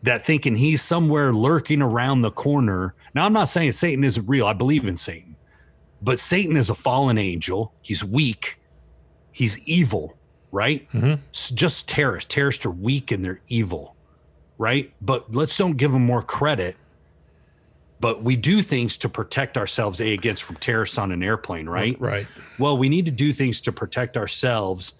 that 0.02 0.26
thinking 0.26 0.56
he's 0.56 0.82
somewhere 0.82 1.34
lurking 1.34 1.82
around 1.82 2.22
the 2.22 2.32
corner? 2.32 2.96
Now 3.14 3.26
I'm 3.26 3.34
not 3.34 3.50
saying 3.50 3.74
Satan 3.74 4.06
isn't 4.06 4.26
real. 4.30 4.48
I 4.48 4.54
believe 4.54 4.86
in 4.86 4.96
Satan. 4.96 5.36
But 6.02 6.20
Satan 6.22 6.56
is 6.56 6.70
a 6.70 6.74
fallen 6.74 7.18
angel. 7.18 7.74
He's 7.82 8.02
weak. 8.02 8.62
He's 9.34 9.60
evil, 9.68 10.16
right? 10.54 10.90
Mhm. 10.94 11.20
S- 11.34 11.50
Just 11.50 11.90
terrorists. 11.90 12.34
Terrorists 12.34 12.66
are 12.66 12.72
weak 12.72 13.12
and 13.12 13.26
they're 13.26 13.42
evil, 13.50 13.98
right? 14.58 14.94
But 15.02 15.36
let's 15.36 15.58
don't 15.58 15.76
give 15.76 15.92
them 15.92 16.06
more 16.06 16.24
credit. 16.24 16.78
But 18.00 18.24
we 18.24 18.38
do 18.38 18.62
things 18.62 18.96
to 19.00 19.10
protect 19.10 19.58
ourselves 19.58 20.00
a 20.00 20.14
against 20.14 20.44
from 20.44 20.56
terrorists 20.56 20.98
on 20.98 21.12
an 21.12 21.22
airplane, 21.22 21.68
right? 21.68 22.00
Right. 22.00 22.26
well, 22.58 22.78
we 22.78 22.88
need 22.88 23.06
to 23.06 23.12
do 23.12 23.34
things 23.34 23.60
to 23.62 23.74
protect 23.74 24.16
ourselves 24.16 24.94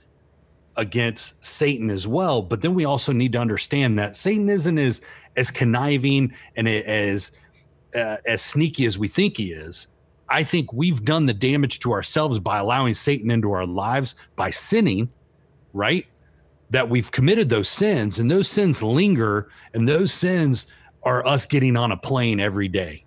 against 0.76 1.44
Satan 1.44 1.90
as 1.90 2.08
well. 2.08 2.42
But 2.42 2.62
then 2.62 2.74
we 2.74 2.86
also 2.86 3.12
need 3.12 3.34
to 3.34 3.40
understand 3.40 4.00
that 4.00 4.16
Satan 4.16 4.50
isn't 4.50 4.78
as 4.78 5.02
as 5.36 5.52
conniving 5.52 6.34
and 6.56 6.68
as 6.68 7.38
uh, 7.96 8.18
as 8.26 8.42
sneaky 8.42 8.86
as 8.86 8.98
we 8.98 9.08
think 9.08 9.38
he 9.38 9.52
is. 9.52 9.88
I 10.30 10.44
think 10.44 10.72
we've 10.72 11.04
done 11.04 11.26
the 11.26 11.34
damage 11.34 11.80
to 11.82 11.92
ourselves 11.92 12.40
by 12.40 12.60
allowing 12.60 12.94
Satan 12.94 13.30
into 13.32 13.52
our 13.52 13.66
lives 13.66 14.16
by 14.38 14.50
sinning, 14.50 15.10
right? 15.74 16.06
That 16.70 16.90
we've 16.90 17.12
committed 17.12 17.50
those 17.50 17.68
sins 17.68 18.18
and 18.18 18.32
those 18.32 18.48
sins 18.48 18.82
linger 18.82 19.50
and 19.74 19.88
those 19.88 20.14
sins 20.14 20.68
are 21.04 21.26
us 21.28 21.46
getting 21.46 21.76
on 21.76 21.92
a 21.92 21.98
plane 21.98 22.40
every 22.40 22.70
day, 22.70 23.04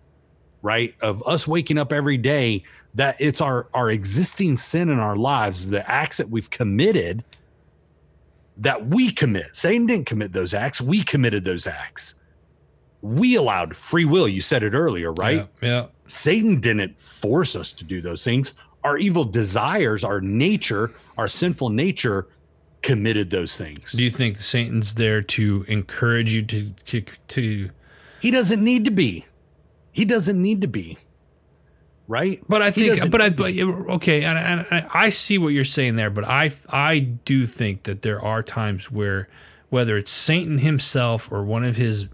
right? 0.61 0.95
Of 1.01 1.27
us 1.27 1.49
waking 1.49 1.79
up 1.79 1.93
every 1.93 2.19
day 2.19 2.65
that 2.95 3.17
it's 3.19 3.41
our 3.41 3.69
our 3.73 3.91
existing 3.91 4.57
sin 4.57 4.91
in 4.91 4.99
our 4.99 5.17
lives, 5.17 5.69
the 5.69 5.89
acts 5.91 6.19
that 6.19 6.29
we've 6.29 6.51
committed 6.51 7.25
that 8.57 8.87
we 8.87 9.11
commit. 9.11 9.57
Satan 9.57 9.87
didn't 9.87 10.07
commit 10.07 10.33
those 10.33 10.55
acts, 10.55 10.81
we 10.81 11.03
committed 11.03 11.45
those 11.45 11.67
acts. 11.67 12.15
We 13.03 13.35
allowed 13.35 13.77
free 13.77 14.07
will. 14.07 14.27
You 14.27 14.41
said 14.41 14.63
it 14.63 14.73
earlier, 14.73 15.13
right? 15.13 15.49
Yeah. 15.61 15.69
yeah. 15.69 15.87
Satan 16.07 16.61
didn't 16.61 16.99
force 16.99 17.55
us 17.55 17.71
to 17.73 17.85
do 17.85 18.01
those 18.01 18.25
things. 18.25 18.55
Our 18.83 18.97
evil 18.97 19.25
desires, 19.25 20.05
our 20.05 20.21
nature, 20.21 20.93
our 21.19 21.29
sinful 21.29 21.71
nature 21.71 22.29
committed 22.83 23.31
those 23.31 23.57
things. 23.57 23.93
Do 23.93 24.03
you 24.03 24.11
think 24.11 24.37
Satan's 24.39 24.95
there 24.95 25.23
to 25.23 25.65
encourage 25.69 26.33
you 26.33 26.43
to 26.43 26.71
to, 26.87 27.05
to 27.29 27.71
He 28.21 28.31
doesn't 28.31 28.63
need 28.63 28.85
to 28.85 28.91
be. 28.91 29.27
He 29.93 30.05
doesn't 30.05 30.41
need 30.41 30.61
to 30.61 30.67
be. 30.67 30.99
Right? 32.07 32.43
But 32.49 32.61
I 32.61 32.71
think, 32.71 33.11
but 33.11 33.21
I, 33.23 33.31
but, 33.31 33.55
okay, 33.57 34.25
and, 34.25 34.39
and, 34.39 34.67
and 34.71 34.87
I 34.93 35.09
see 35.09 35.39
what 35.39 35.49
you're 35.49 35.65
saying 35.65 35.97
there, 35.97 36.11
but 36.11 36.25
I, 36.25 36.53
I 36.69 36.99
do 36.99 37.47
think 37.47 37.85
that 37.85 38.03
there 38.03 38.21
are 38.21 38.43
times 38.43 38.91
where, 38.91 39.29
whether 39.71 39.97
it's 39.97 40.11
Satan 40.11 40.59
himself 40.59 41.33
or 41.33 41.45
one 41.45 41.65
of 41.65 41.77
his, 41.77 42.09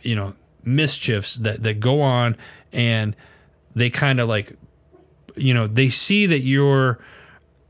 you 0.00 0.14
know, 0.14 0.34
mischiefs 0.64 1.34
that 1.36 1.62
that 1.62 1.78
go 1.78 2.00
on, 2.00 2.36
and 2.72 3.14
they 3.74 3.90
kind 3.90 4.18
of 4.18 4.28
like, 4.28 4.56
you 5.36 5.52
know, 5.52 5.66
they 5.66 5.90
see 5.90 6.26
that 6.26 6.40
you're 6.40 6.98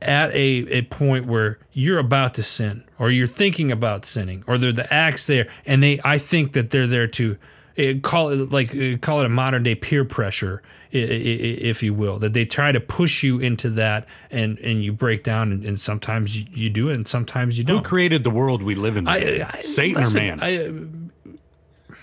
at 0.01 0.31
a, 0.33 0.67
a 0.69 0.83
point 0.83 1.27
where 1.27 1.59
you're 1.73 1.99
about 1.99 2.35
to 2.35 2.43
sin 2.43 2.85
or 2.99 3.11
you're 3.11 3.27
thinking 3.27 3.73
about 3.73 4.05
sinning 4.05 4.45
or 4.47 4.59
they're 4.59 4.73
the 4.73 4.93
acts 4.93 5.27
there 5.27 5.49
and 5.65 5.83
they 5.83 5.99
I 6.05 6.19
think 6.19 6.53
that 6.53 6.71
they're 6.71 6.87
there 6.87 7.07
to 7.09 7.39
eh, 7.77 7.95
call 8.03 8.29
it 8.31 8.51
like 8.51 8.75
eh, 8.75 8.97
call 8.97 9.21
it 9.21 9.27
a 9.27 9.31
modern 9.31 9.63
day 9.63 9.75
peer 9.75 10.05
pressure 10.05 10.63
if 10.97 11.83
you 11.83 11.93
will 11.93 12.21
that 12.21 12.35
they 12.35 12.45
try 12.45 12.71
to 12.71 12.79
push 12.79 13.23
you 13.25 13.41
into 13.41 13.69
that 13.69 14.07
and 14.31 14.59
and 14.59 14.85
you 14.85 14.93
break 14.93 15.25
down 15.25 15.51
and, 15.51 15.65
and 15.65 15.81
sometimes 15.81 16.39
you, 16.39 16.47
you 16.53 16.71
do 16.71 16.89
it 16.89 16.95
and 16.95 17.09
sometimes 17.09 17.59
you 17.59 17.65
don't 17.65 17.79
Who 17.79 17.83
created 17.83 18.23
the 18.23 18.31
world 18.31 18.63
we 18.63 18.77
live 18.77 18.97
in? 18.97 19.09
I, 19.09 19.45
I, 19.53 19.63
Satan 19.63 20.03
listen, 20.03 20.23
or 20.23 20.37
man? 20.37 21.11
I, 21.27 21.35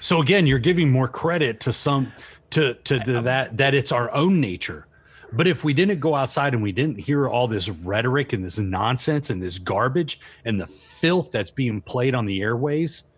So 0.01 0.21
again, 0.21 0.45
you're 0.45 0.59
giving 0.59 0.89
more 0.89 1.07
credit 1.07 1.61
to 1.61 1.73
some 1.73 2.11
to 2.49 2.73
to 2.73 2.99
the, 2.99 3.21
that 3.21 3.57
that 3.57 3.73
it's 3.73 3.93
our 3.93 4.11
own 4.13 4.41
nature. 4.41 4.87
But 5.33 5.47
if 5.47 5.63
we 5.63 5.73
didn't 5.73 6.01
go 6.01 6.15
outside 6.15 6.53
and 6.53 6.61
we 6.61 6.73
didn't 6.73 6.99
hear 6.99 7.29
all 7.29 7.47
this 7.47 7.69
rhetoric 7.69 8.33
and 8.33 8.43
this 8.43 8.59
nonsense 8.59 9.29
and 9.29 9.41
this 9.41 9.59
garbage 9.59 10.19
and 10.43 10.59
the 10.59 10.67
filth 10.67 11.31
that's 11.31 11.51
being 11.51 11.79
played 11.79 12.13
on 12.13 12.25
the 12.25 12.41
airways, 12.41 13.10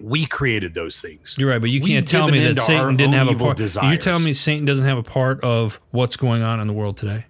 we 0.00 0.26
created 0.26 0.74
those 0.74 1.00
things. 1.00 1.36
You're 1.38 1.50
right, 1.50 1.60
but 1.60 1.70
you 1.70 1.80
We've 1.80 1.88
can't 1.88 2.08
tell 2.08 2.28
me 2.28 2.38
that 2.40 2.60
Satan 2.60 2.96
didn't 2.96 3.14
have 3.14 3.28
a 3.28 3.34
part. 3.34 3.58
You're 3.58 3.96
telling 3.96 4.24
me 4.24 4.32
Satan 4.32 4.64
doesn't 4.64 4.84
have 4.84 4.98
a 4.98 5.02
part 5.02 5.42
of 5.42 5.80
what's 5.90 6.16
going 6.16 6.42
on 6.42 6.60
in 6.60 6.66
the 6.66 6.72
world 6.72 6.96
today? 6.96 7.26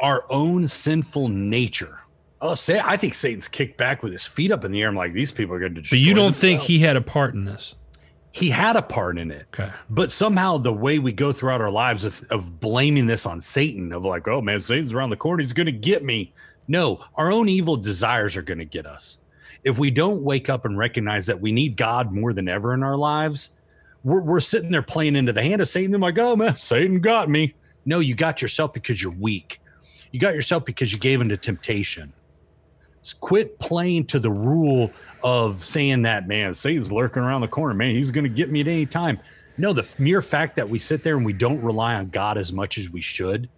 our 0.00 0.24
own 0.30 0.66
sinful 0.66 1.28
nature. 1.28 2.00
Oh, 2.40 2.54
say 2.54 2.80
I 2.82 2.96
think 2.96 3.14
Satan's 3.14 3.48
kicked 3.48 3.76
back 3.76 4.02
with 4.02 4.12
his 4.12 4.26
feet 4.26 4.50
up 4.50 4.64
in 4.64 4.72
the 4.72 4.80
air. 4.82 4.88
I'm 4.88 4.96
like, 4.96 5.12
these 5.12 5.30
people 5.30 5.54
are 5.54 5.60
going 5.60 5.74
to. 5.74 5.82
But 5.82 5.98
you 5.98 6.14
don't 6.14 6.34
think 6.34 6.62
he 6.62 6.78
had 6.78 6.96
a 6.96 7.02
part 7.02 7.34
in 7.34 7.44
this? 7.44 7.74
he 8.32 8.50
had 8.50 8.76
a 8.76 8.82
part 8.82 9.18
in 9.18 9.30
it? 9.32 9.46
Okay. 9.52 9.72
But 9.88 10.12
somehow 10.12 10.56
the 10.56 10.72
way 10.72 11.00
we 11.00 11.10
go 11.10 11.32
throughout 11.32 11.60
our 11.60 11.70
lives 11.70 12.04
of, 12.04 12.22
of 12.30 12.60
blaming 12.60 13.06
this 13.06 13.26
on 13.26 13.40
Satan, 13.40 13.92
of 13.92 14.04
like, 14.04 14.28
oh 14.28 14.40
man, 14.40 14.60
Satan's 14.60 14.92
around 14.92 15.10
the 15.10 15.16
corner, 15.16 15.40
he's 15.40 15.52
gonna 15.52 15.72
get 15.72 16.04
me. 16.04 16.32
No, 16.68 17.04
our 17.16 17.30
own 17.30 17.48
evil 17.48 17.76
desires 17.76 18.36
are 18.36 18.42
gonna 18.42 18.64
get 18.64 18.86
us. 18.86 19.18
If 19.64 19.78
we 19.78 19.90
don't 19.90 20.22
wake 20.22 20.48
up 20.48 20.64
and 20.64 20.76
recognize 20.76 21.26
that 21.26 21.40
we 21.40 21.52
need 21.52 21.76
God 21.76 22.12
more 22.12 22.32
than 22.32 22.48
ever 22.48 22.74
in 22.74 22.82
our 22.82 22.96
lives, 22.96 23.58
we're, 24.04 24.22
we're 24.22 24.40
sitting 24.40 24.70
there 24.70 24.82
playing 24.82 25.16
into 25.16 25.32
the 25.32 25.42
hand 25.42 25.60
of 25.60 25.68
Satan. 25.68 25.94
I'm 25.94 26.00
like, 26.00 26.18
oh 26.18 26.36
man, 26.36 26.56
Satan 26.56 27.00
got 27.00 27.28
me. 27.28 27.54
No, 27.84 28.00
you 28.00 28.14
got 28.14 28.42
yourself 28.42 28.72
because 28.72 29.02
you're 29.02 29.12
weak. 29.12 29.60
You 30.12 30.20
got 30.20 30.34
yourself 30.34 30.64
because 30.64 30.92
you 30.92 30.98
gave 30.98 31.20
into 31.20 31.36
temptation. 31.36 32.12
Just 33.02 33.20
quit 33.20 33.58
playing 33.58 34.06
to 34.06 34.18
the 34.18 34.30
rule 34.30 34.90
of 35.22 35.64
saying 35.64 36.02
that, 36.02 36.28
man, 36.28 36.52
Satan's 36.52 36.92
lurking 36.92 37.22
around 37.22 37.40
the 37.40 37.48
corner, 37.48 37.74
man, 37.74 37.92
he's 37.92 38.10
going 38.10 38.24
to 38.24 38.30
get 38.30 38.50
me 38.50 38.60
at 38.60 38.66
any 38.66 38.86
time. 38.86 39.18
No, 39.56 39.72
the 39.72 39.88
mere 39.98 40.22
fact 40.22 40.56
that 40.56 40.68
we 40.68 40.78
sit 40.78 41.02
there 41.02 41.16
and 41.16 41.24
we 41.24 41.32
don't 41.32 41.62
rely 41.62 41.94
on 41.94 42.08
God 42.10 42.36
as 42.36 42.52
much 42.52 42.78
as 42.78 42.90
we 42.90 43.00
should, 43.00 43.48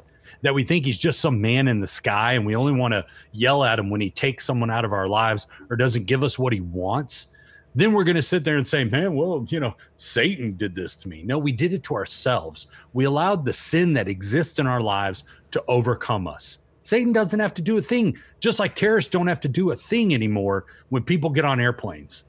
that 0.43 0.55
we 0.55 0.65
think 0.65 0.85
he's 0.85 0.99
just 0.99 1.21
some 1.21 1.41
man 1.41 1.69
in 1.69 1.81
the 1.81 1.87
sky 1.87 2.35
and 2.35 2.45
we 2.45 2.57
only 2.57 2.73
want 2.73 2.93
to 2.93 3.07
yell 3.33 3.65
at 3.65 3.79
him 3.79 3.91
when 3.91 4.01
he 4.01 4.11
takes 4.11 4.45
someone 4.45 4.71
out 4.71 4.85
of 4.85 4.93
our 4.93 5.07
lives 5.07 5.47
or 5.71 5.77
doesn't 5.77 6.07
give 6.07 6.23
us 6.23 6.39
what 6.39 6.53
he 6.53 6.61
wants, 6.61 7.29
then 7.75 7.93
we're 7.93 8.05
going 8.05 8.17
to 8.17 8.23
sit 8.23 8.45
there 8.45 8.57
and 8.57 8.67
say, 8.67 8.85
man, 8.85 9.15
well, 9.15 9.47
you 9.49 9.61
know, 9.61 9.75
Satan 9.97 10.57
did 10.57 10.75
this 10.75 10.97
to 10.99 11.09
me. 11.09 11.23
No, 11.23 11.39
we 11.39 11.53
did 11.53 11.73
it 11.73 11.83
to 11.85 11.95
ourselves. 11.95 12.67
We 12.93 13.05
allowed 13.05 13.45
the 13.45 13.53
sin 13.53 13.95
that 13.95 14.09
exists 14.09 14.59
in 14.59 14.67
our 14.67 14.81
lives 14.81 15.25
to 15.53 15.65
overcome 15.69 16.27
us. 16.27 16.65
Satan 16.83 17.13
doesn't 17.13 17.41
have 17.41 17.55
to 17.55 17.63
do 17.63 17.77
a 17.77 17.83
thing, 17.83 18.19
just 18.41 18.59
like 18.59 18.75
terrorists 18.75 19.11
don't 19.11 19.29
have 19.29 19.41
to 19.41 19.49
do 19.49 19.71
a 19.71 19.77
thing 19.77 20.13
anymore 20.13 20.67
when 20.89 21.05
people 21.05 21.31
get 21.31 21.45
on 21.45 21.61
airplanes. 21.61 22.25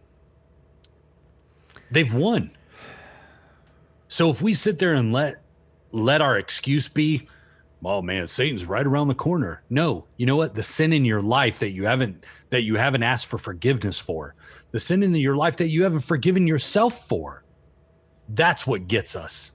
They've 1.92 2.14
won. 2.14 2.52
So 4.08 4.30
if 4.30 4.42
we 4.42 4.54
sit 4.54 4.80
there 4.80 4.94
and 4.94 5.12
let 5.12 5.42
let 5.92 6.22
our 6.22 6.38
excuse 6.38 6.88
be, 6.90 7.28
oh 7.86 8.02
man, 8.02 8.28
Satan's 8.28 8.66
right 8.66 8.86
around 8.86 9.08
the 9.08 9.16
corner. 9.16 9.64
No, 9.70 10.06
you 10.18 10.26
know 10.26 10.36
what? 10.36 10.56
The 10.56 10.64
sin 10.64 10.94
in 10.94 11.06
your 11.06 11.22
life 11.22 11.60
that 11.60 11.72
you 11.72 11.86
haven't 11.86 12.24
that 12.50 12.64
you 12.64 12.76
haven't 12.76 13.04
asked 13.04 13.26
for 13.26 13.38
forgiveness 13.38 14.00
for, 14.00 14.36
the 14.72 14.80
sin 14.80 15.04
in 15.04 15.14
your 15.16 15.36
life 15.36 15.58
that 15.58 15.70
you 15.70 15.84
haven't 15.84 16.02
forgiven 16.02 16.48
yourself 16.48 17.08
for, 17.08 17.44
that's 18.30 18.68
what 18.68 18.88
gets 18.88 19.16
us. 19.16 19.52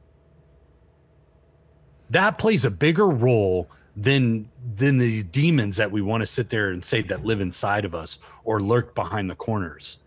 That 2.10 2.38
plays 2.38 2.64
a 2.64 2.70
bigger 2.70 3.06
role 3.06 3.68
than 3.96 4.48
than 4.76 4.98
the 4.98 5.22
demons 5.24 5.76
that 5.76 5.90
we 5.90 6.00
want 6.00 6.22
to 6.22 6.26
sit 6.26 6.50
there 6.50 6.70
and 6.70 6.84
say 6.84 7.02
that 7.02 7.24
live 7.24 7.40
inside 7.40 7.84
of 7.84 7.94
us 7.94 8.18
or 8.44 8.60
lurk 8.60 8.94
behind 8.94 9.28
the 9.28 9.34
corners. 9.34 9.98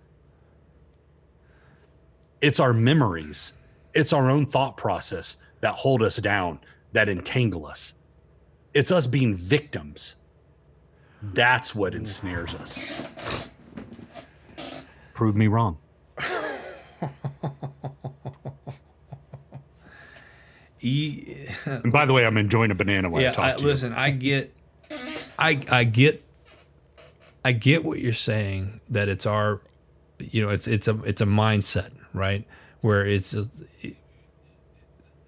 It's 2.42 2.60
our 2.60 2.74
memories. 2.74 3.54
It's 3.94 4.13
our 4.13 4.30
own 4.30 4.46
thought 4.46 4.78
process 4.78 5.38
that 5.60 5.75
hold 5.75 6.01
us 6.01 6.18
down, 6.18 6.60
that 6.94 7.10
entangle 7.10 7.66
us. 7.66 7.94
It's 8.74 8.92
us 8.92 9.08
being 9.08 9.36
victims. 9.36 10.16
That's 11.22 11.75
what 11.75 11.94
ensnares 11.94 12.56
us. 12.56 13.50
Prove 15.13 15.36
me 15.36 15.48
wrong. 15.48 15.78
And 20.84 21.92
by 21.92 22.06
the 22.06 22.13
way, 22.13 22.25
I'm 22.25 22.38
enjoying 22.38 22.72
a 22.72 22.75
banana 22.75 23.10
while 23.10 23.22
I 23.22 23.25
yeah, 23.25 23.32
talk 23.34 23.46
I, 23.46 23.54
to 23.54 23.62
you. 23.62 23.68
listen, 23.68 23.94
I 23.94 24.10
get, 24.12 24.54
I 25.38 25.60
I 25.70 25.84
get, 25.84 26.24
I 27.46 27.51
get 27.51 27.84
what 27.86 28.00
you're 28.00 28.13
saying 28.13 28.82
that 28.90 29.08
it's 29.08 29.25
our, 29.28 29.62
you 30.20 30.42
know 30.42 30.50
it's 30.50 30.68
it's 30.68 30.88
a 30.88 31.00
it's 31.04 31.22
a 31.22 31.25
mindset 31.25 31.92
right 32.13 32.48
where 32.82 33.06
it's 33.06 33.36
a, 33.36 33.48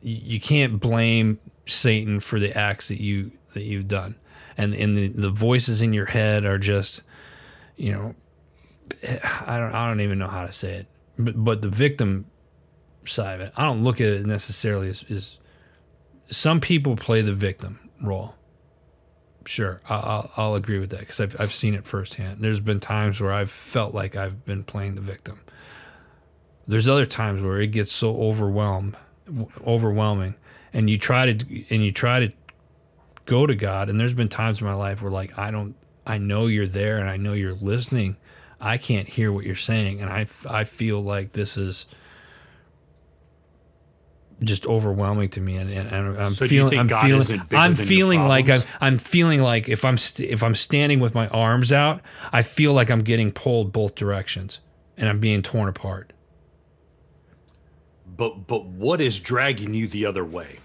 you 0.02 0.40
can't 0.40 0.80
blame 0.80 1.40
Satan 1.66 2.20
for 2.20 2.40
the 2.40 2.56
acts 2.58 2.88
that 2.90 3.02
you 3.02 3.32
that 3.54 3.64
you've 3.64 3.88
done, 3.88 4.16
and 4.58 4.74
and 4.74 4.98
the, 4.98 5.08
the 5.08 5.30
voices 5.30 5.82
in 5.82 5.94
your 5.94 6.06
head 6.06 6.46
are 6.46 6.58
just, 6.58 7.02
you 7.76 7.92
know, 7.92 8.16
I 9.46 9.60
don't 9.60 9.74
I 9.74 9.88
don't 9.88 10.02
even 10.02 10.20
know 10.20 10.28
how 10.28 10.46
to 10.46 10.52
say 10.52 10.74
it, 10.74 10.88
but 11.18 11.42
but 11.44 11.62
the 11.62 11.70
victim 11.70 12.26
side 13.06 13.36
of 13.36 13.48
it, 13.48 13.54
I 13.56 13.66
don't 13.66 13.84
look 13.84 14.00
at 14.00 14.08
it 14.08 14.26
necessarily 14.26 14.90
as, 14.90 15.04
as 15.10 15.38
some 16.30 16.60
people 16.60 16.96
play 16.96 17.22
the 17.22 17.34
victim 17.34 17.90
role. 18.02 18.36
Sure, 19.46 19.82
I'll, 19.90 20.32
I'll 20.38 20.56
agree 20.56 20.80
with 20.80 20.92
that 20.92 21.02
because 21.02 21.20
I've, 21.20 21.36
I've 21.38 21.54
seen 21.54 21.76
it 21.76 21.86
firsthand. 21.86 22.42
There's 22.42 22.62
been 22.62 22.80
times 22.80 23.20
where 23.20 23.34
I've 23.34 23.52
felt 23.52 23.94
like 23.94 24.16
I've 24.16 24.46
been 24.46 24.64
playing 24.64 24.96
the 24.96 25.02
victim. 25.02 25.42
There's 26.66 26.88
other 26.88 27.06
times 27.06 27.44
where 27.44 27.60
it 27.60 27.68
gets 27.68 27.92
so 27.92 28.16
overwhelmed, 28.22 28.96
overwhelming, 29.68 30.36
and 30.74 30.90
you 30.90 30.98
try 30.98 31.32
to 31.32 31.64
and 31.70 31.86
you 31.86 31.92
try 31.92 32.20
to 32.20 32.34
go 33.26 33.46
to 33.46 33.56
God. 33.56 33.90
And 33.90 34.00
there's 34.00 34.14
been 34.14 34.30
times 34.30 34.60
in 34.62 34.68
my 34.68 34.74
life 34.74 35.02
where 35.02 35.12
like 35.12 35.38
I 35.38 35.52
don't, 35.52 35.76
I 36.06 36.18
know 36.18 36.48
you're 36.48 36.68
there 36.68 36.98
and 36.98 37.10
I 37.10 37.18
know 37.18 37.34
you're 37.34 37.54
listening. 37.54 38.18
I 38.60 38.78
can't 38.78 39.08
hear 39.08 39.32
what 39.32 39.46
you're 39.46 39.56
saying, 39.56 40.02
and 40.02 40.10
I 40.10 40.28
I 40.50 40.64
feel 40.64 41.02
like 41.02 41.34
this 41.34 41.58
is 41.58 41.86
just 44.42 44.66
overwhelming 44.66 45.30
to 45.30 45.42
me, 45.42 45.58
and, 45.58 45.70
and, 45.70 45.88
and 45.90 46.18
I'm 46.18 46.32
So 46.32 46.48
feeling, 46.48 46.80
I'm 46.80 46.88
God 46.88 47.06
feeling, 47.06 47.42
I'm 47.52 47.76
feeling 47.76 48.28
like 48.28 48.50
I'm. 48.50 48.62
I'm 48.82 48.98
feeling 48.98 49.42
like 49.42 49.70
if 49.70 49.86
I'm 49.86 49.98
st- 49.98 50.30
if 50.30 50.44
I'm 50.44 50.56
standing 50.56 51.00
with 51.00 51.14
my 51.16 51.28
arms 51.30 51.72
out, 51.72 52.02
I 52.32 52.42
feel 52.42 52.74
like 52.74 52.90
I'm 52.90 53.04
getting 53.04 53.32
pulled 53.32 53.72
both 53.72 53.96
directions, 53.96 54.60
and 54.98 55.10
I'm 55.10 55.20
being 55.20 55.42
torn 55.42 55.70
apart. 55.70 56.14
But 58.16 58.48
but 58.48 58.66
what 58.66 59.02
is 59.02 59.20
dragging 59.20 59.74
you 59.74 59.88
the 59.88 60.06
other 60.06 60.24
way 60.26 60.60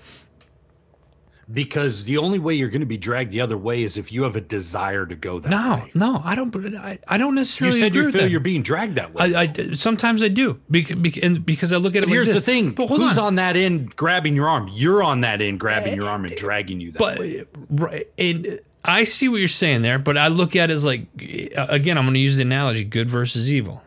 because 1.50 2.05
the 2.05 2.19
only 2.19 2.38
way 2.38 2.52
you're 2.52 2.69
going 2.69 2.83
to 2.83 2.87
be 2.87 2.99
dragged 2.99 3.31
the 3.33 3.40
other 3.40 3.57
way 3.57 3.83
is 3.83 3.97
if 3.97 4.12
you 4.12 4.25
have 4.25 4.37
a 4.37 4.40
desire 4.40 5.07
to 5.07 5.17
go 5.17 5.38
that 5.38 5.49
No, 5.49 5.76
way 5.76 5.90
no, 5.95 6.12
no, 6.12 6.23
I 6.23 6.35
don't. 6.35 6.55
I, 6.76 6.99
I 7.09 7.17
don't 7.17 7.35
necessarily. 7.35 7.76
you 7.76 7.81
said 7.81 7.93
agree 7.93 8.02
you 8.05 8.12
feel 8.12 8.31
you're 8.31 8.40
being 8.40 8.62
dragged 8.62 8.97
that 8.97 9.14
way 9.14 9.35
I, 9.35 9.40
I 9.43 9.73
sometimes 9.73 10.23
I 10.23 10.28
do 10.28 10.61
because 10.71 10.97
because, 10.97 11.38
because 11.38 11.73
I 11.73 11.78
look 11.78 11.97
at 11.97 12.02
it. 12.02 12.07
like 12.07 12.12
here's 12.12 12.26
this. 12.26 12.37
the 12.37 12.40
thing 12.43 12.73
But 12.73 12.88
hold 12.88 13.00
who's 13.00 13.17
on. 13.17 13.25
on 13.25 13.35
that 13.37 13.57
end 13.57 13.97
grabbing 13.97 14.37
your 14.37 14.47
arm 14.47 14.69
you're 14.71 15.02
on 15.02 15.23
that 15.23 15.40
end 15.40 15.59
grabbing 15.59 15.95
your 15.95 16.07
arm 16.09 16.26
and 16.26 16.37
dragging 16.37 16.81
you 16.81 16.90
that 16.93 16.99
But 16.99 17.19
way 17.19 17.45
right, 17.71 18.07
and 18.19 18.61
I 18.85 19.05
see 19.05 19.28
what 19.28 19.38
you're 19.38 19.49
saying 19.49 19.83
there. 19.83 19.99
But 19.99 20.17
I 20.17 20.28
look 20.28 20.55
at 20.55 20.71
it 20.71 20.73
as 20.75 20.85
like 20.85 21.07
again, 21.17 21.99
I'm 21.99 22.05
going 22.05 22.14
to 22.14 22.21
use 22.21 22.37
the 22.37 22.43
analogy: 22.43 22.85
good 22.85 23.09
versus 23.11 23.50
evil. 23.50 23.83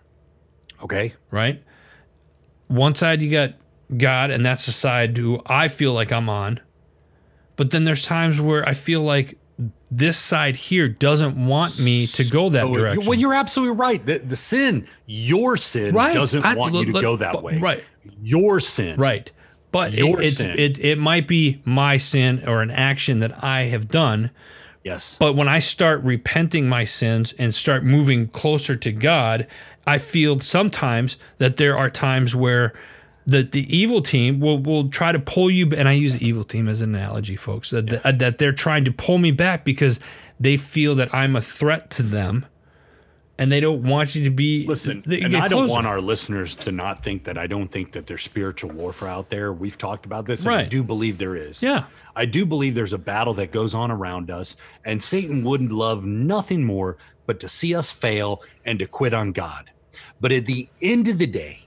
okay 0.84 1.13
Right. 1.32 1.63
One 2.72 2.96
side 2.96 3.22
you 3.22 3.30
got 3.32 3.54
God, 3.96 4.32
and 4.32 4.46
that's 4.46 4.66
the 4.66 4.72
side 4.72 5.18
who 5.18 5.42
I 5.46 5.68
feel 5.68 5.94
like 5.94 6.12
I'm 6.12 6.30
on. 6.30 6.60
But 7.58 7.72
then 7.72 7.84
there's 7.84 8.06
times 8.06 8.40
where 8.40 8.68
I 8.68 8.74
feel 8.74 9.01
like 9.01 9.38
this 9.92 10.18
side 10.18 10.56
here 10.56 10.88
doesn't 10.88 11.36
want 11.46 11.78
me 11.80 12.08
to 12.08 12.24
go 12.24 12.50
that 12.50 12.63
Oh, 12.63 12.74
direction. 12.74 13.06
well 13.06 13.20
you're 13.20 13.34
absolutely 13.34 13.75
right 13.75 14.04
the, 14.06 14.20
the 14.20 14.38
sin 14.38 14.88
your 15.06 15.58
sin 15.58 15.94
Right. 15.94 16.13
doesn't 16.13 16.44
I- 16.46 16.56
want 16.56 16.74
you 16.75 16.86
to 16.94 17.01
go 17.01 17.18
that 17.18 17.34
but- 17.34 17.44
way 17.44 17.60
right. 17.60 17.84
your 18.22 18.60
sin 18.62 18.98
Right. 18.98 19.30
But 19.72 19.94
Your 19.94 20.22
it's, 20.22 20.38
sin. 20.38 20.58
it 20.58 20.80
it 20.80 20.98
might 20.98 21.28
be 21.28 21.62
my 21.66 21.98
sin 21.98 22.44
or 22.48 22.62
an 22.62 22.72
action 22.72 23.20
that 23.20 23.44
I 23.44 23.64
have 23.64 23.88
done. 23.90 24.31
yes 24.84 25.18
But 25.20 25.36
when 25.36 25.48
I 25.50 25.60
start 25.60 26.01
repenting 26.03 26.68
my 26.70 26.86
sins 26.86 27.34
and 27.38 27.53
start 27.53 27.84
moving 27.84 28.27
closer 28.27 28.75
to 28.77 28.92
God, 28.94 29.46
I 29.85 29.98
feel 29.98 30.39
sometimes 30.39 31.17
that 31.37 31.57
there 31.57 31.77
are 31.77 31.89
times 31.89 32.35
where 32.35 32.74
the, 33.25 33.44
the 33.44 33.75
evil 33.75 34.01
team 34.01 34.39
will, 34.39 34.59
will 34.59 34.89
try 34.89 35.11
to 35.11 35.20
pull 35.20 35.50
you 35.50 35.72
and 35.75 35.87
I 35.87 35.94
use 35.94 36.15
the 36.17 36.25
evil 36.25 36.44
team 36.44 36.67
as 36.67 36.81
an 36.81 36.96
analogy, 36.96 37.35
folks, 37.35 37.70
that, 37.72 38.03
that, 38.03 38.20
that 38.20 38.37
they're 38.37 38.51
trying 38.51 38.85
to 38.85 38.91
pull 38.91 39.17
me 39.17 39.31
back 39.31 39.63
because 39.63 40.00
they 40.39 40.57
feel 40.57 40.96
that 40.96 41.13
I'm 41.13 41.35
a 41.35 41.41
threat 41.41 41.89
to 41.91 42.03
them 42.03 42.46
and 43.41 43.51
they 43.51 43.59
don't 43.59 43.81
want 43.81 44.13
you 44.13 44.24
to 44.24 44.29
be 44.29 44.67
Listen, 44.67 45.01
they 45.03 45.22
and 45.22 45.35
I 45.35 45.48
don't 45.48 45.67
want 45.67 45.87
our 45.87 46.00
listeners 46.00 46.53
to 46.57 46.72
not 46.72 47.03
think 47.03 47.24
that 47.24 47.39
I 47.39 47.48
don't 47.48 47.70
think 47.70 47.94
that 47.94 48.05
there's 48.05 48.22
spiritual 48.22 48.70
warfare 48.70 49.07
out 49.07 49.31
there. 49.31 49.51
We've 49.51 49.77
talked 49.77 50.05
about 50.05 50.27
this, 50.27 50.46
and 50.46 50.53
I 50.53 50.65
do 50.65 50.83
believe 50.83 51.17
there 51.17 51.35
is. 51.35 51.63
Yeah. 51.63 51.85
I 52.15 52.25
do 52.25 52.46
believe 52.46 52.75
there's 52.75 52.94
a 52.94 53.00
battle 53.00 53.33
that 53.35 53.51
goes 53.51 53.74
on 53.74 53.89
around 53.89 54.29
us, 54.29 54.57
and 54.85 55.01
Satan 55.01 55.44
wouldn't 55.44 55.72
love 55.72 56.05
nothing 56.05 56.65
more 56.65 56.98
but 57.31 57.39
to 57.39 57.48
see 57.48 57.74
us 57.74 57.94
fail 57.94 58.44
and 58.65 58.77
to 58.77 58.85
quit 58.85 59.13
on 59.13 59.31
God. 59.31 59.72
But 60.20 60.33
at 60.33 60.48
the 60.48 60.67
end 60.81 61.07
of 61.07 61.17
the 61.17 61.25
day, 61.25 61.61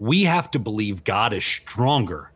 we 0.00 0.24
have 0.24 0.50
to 0.50 0.58
believe 0.58 1.04
God 1.04 1.32
is 1.32 1.44
stronger 1.44 2.32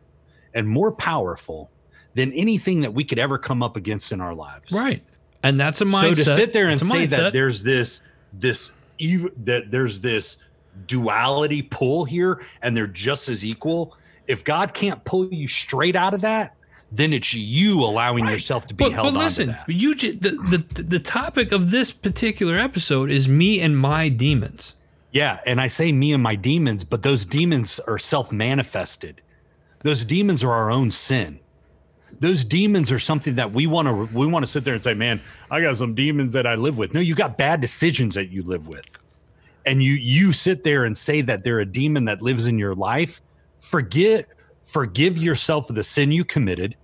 and 0.53 0.65
more 0.65 0.93
powerful 0.93 1.69
than 2.13 2.31
anything 2.31 2.79
that 2.79 2.93
we 2.93 3.03
could 3.03 3.19
ever 3.19 3.37
come 3.37 3.61
up 3.61 3.75
against 3.75 4.13
in 4.13 4.21
our 4.21 4.33
lives. 4.33 4.71
Right. 4.71 5.03
And 5.43 5.59
that's 5.59 5.81
a 5.81 5.85
mindset. 5.85 6.15
So 6.15 6.23
to 6.23 6.35
sit 6.35 6.53
there 6.53 6.67
and 6.67 6.79
say 6.79 7.05
mindset. 7.05 7.09
that 7.09 7.33
there's 7.33 7.63
this 7.63 8.07
this 8.31 8.77
that 8.99 9.65
there's 9.69 9.99
this 9.99 10.45
duality 10.87 11.61
pull 11.61 12.05
here 12.05 12.41
and 12.61 12.77
they're 12.77 12.87
just 12.87 13.27
as 13.27 13.43
equal, 13.43 13.97
if 14.25 14.45
God 14.45 14.73
can't 14.73 15.03
pull 15.03 15.25
you 15.33 15.49
straight 15.49 15.97
out 15.97 16.13
of 16.13 16.21
that, 16.21 16.55
then 16.91 17.13
it's 17.13 17.33
you 17.33 17.83
allowing 17.83 18.25
yourself 18.25 18.67
to 18.67 18.73
be 18.73 18.85
but, 18.85 18.93
held 18.93 19.13
but 19.13 19.17
on 19.17 19.23
listen, 19.23 19.55
you 19.67 19.95
the, 19.95 20.31
the 20.31 20.83
the 20.83 20.99
topic 20.99 21.51
of 21.51 21.71
this 21.71 21.91
particular 21.91 22.57
episode 22.57 23.11
is 23.11 23.27
me 23.27 23.61
and 23.61 23.77
my 23.77 24.09
demons. 24.09 24.73
Yeah, 25.11 25.39
and 25.45 25.59
I 25.59 25.67
say 25.67 25.91
me 25.91 26.13
and 26.13 26.21
my 26.21 26.35
demons, 26.35 26.83
but 26.83 27.01
those 27.01 27.25
demons 27.25 27.79
are 27.81 27.97
self-manifested. 27.97 29.21
Those 29.81 30.05
demons 30.05 30.43
are 30.43 30.51
our 30.51 30.69
own 30.69 30.91
sin. 30.91 31.39
Those 32.19 32.43
demons 32.43 32.91
are 32.91 32.99
something 32.99 33.35
that 33.35 33.51
we 33.51 33.65
want 33.65 33.87
to 33.87 34.17
we 34.17 34.27
want 34.27 34.43
to 34.43 34.51
sit 34.51 34.63
there 34.63 34.73
and 34.73 34.83
say, 34.83 34.93
"Man, 34.93 35.21
I 35.49 35.61
got 35.61 35.77
some 35.77 35.93
demons 35.93 36.33
that 36.33 36.47
I 36.47 36.55
live 36.55 36.77
with." 36.77 36.93
No, 36.93 36.99
you 36.99 37.15
got 37.15 37.37
bad 37.37 37.61
decisions 37.61 38.15
that 38.15 38.29
you 38.29 38.43
live 38.43 38.67
with. 38.67 38.97
And 39.65 39.83
you 39.83 39.93
you 39.93 40.33
sit 40.33 40.63
there 40.63 40.83
and 40.83 40.97
say 40.97 41.21
that 41.21 41.43
they're 41.43 41.59
a 41.59 41.65
demon 41.65 42.05
that 42.05 42.21
lives 42.21 42.47
in 42.47 42.57
your 42.57 42.73
life. 42.73 43.21
Forget 43.59 44.27
forgive 44.71 45.17
yourself 45.17 45.69
of 45.69 45.75
the 45.75 45.83
sin 45.83 46.11
you 46.11 46.23
committed. 46.23 46.75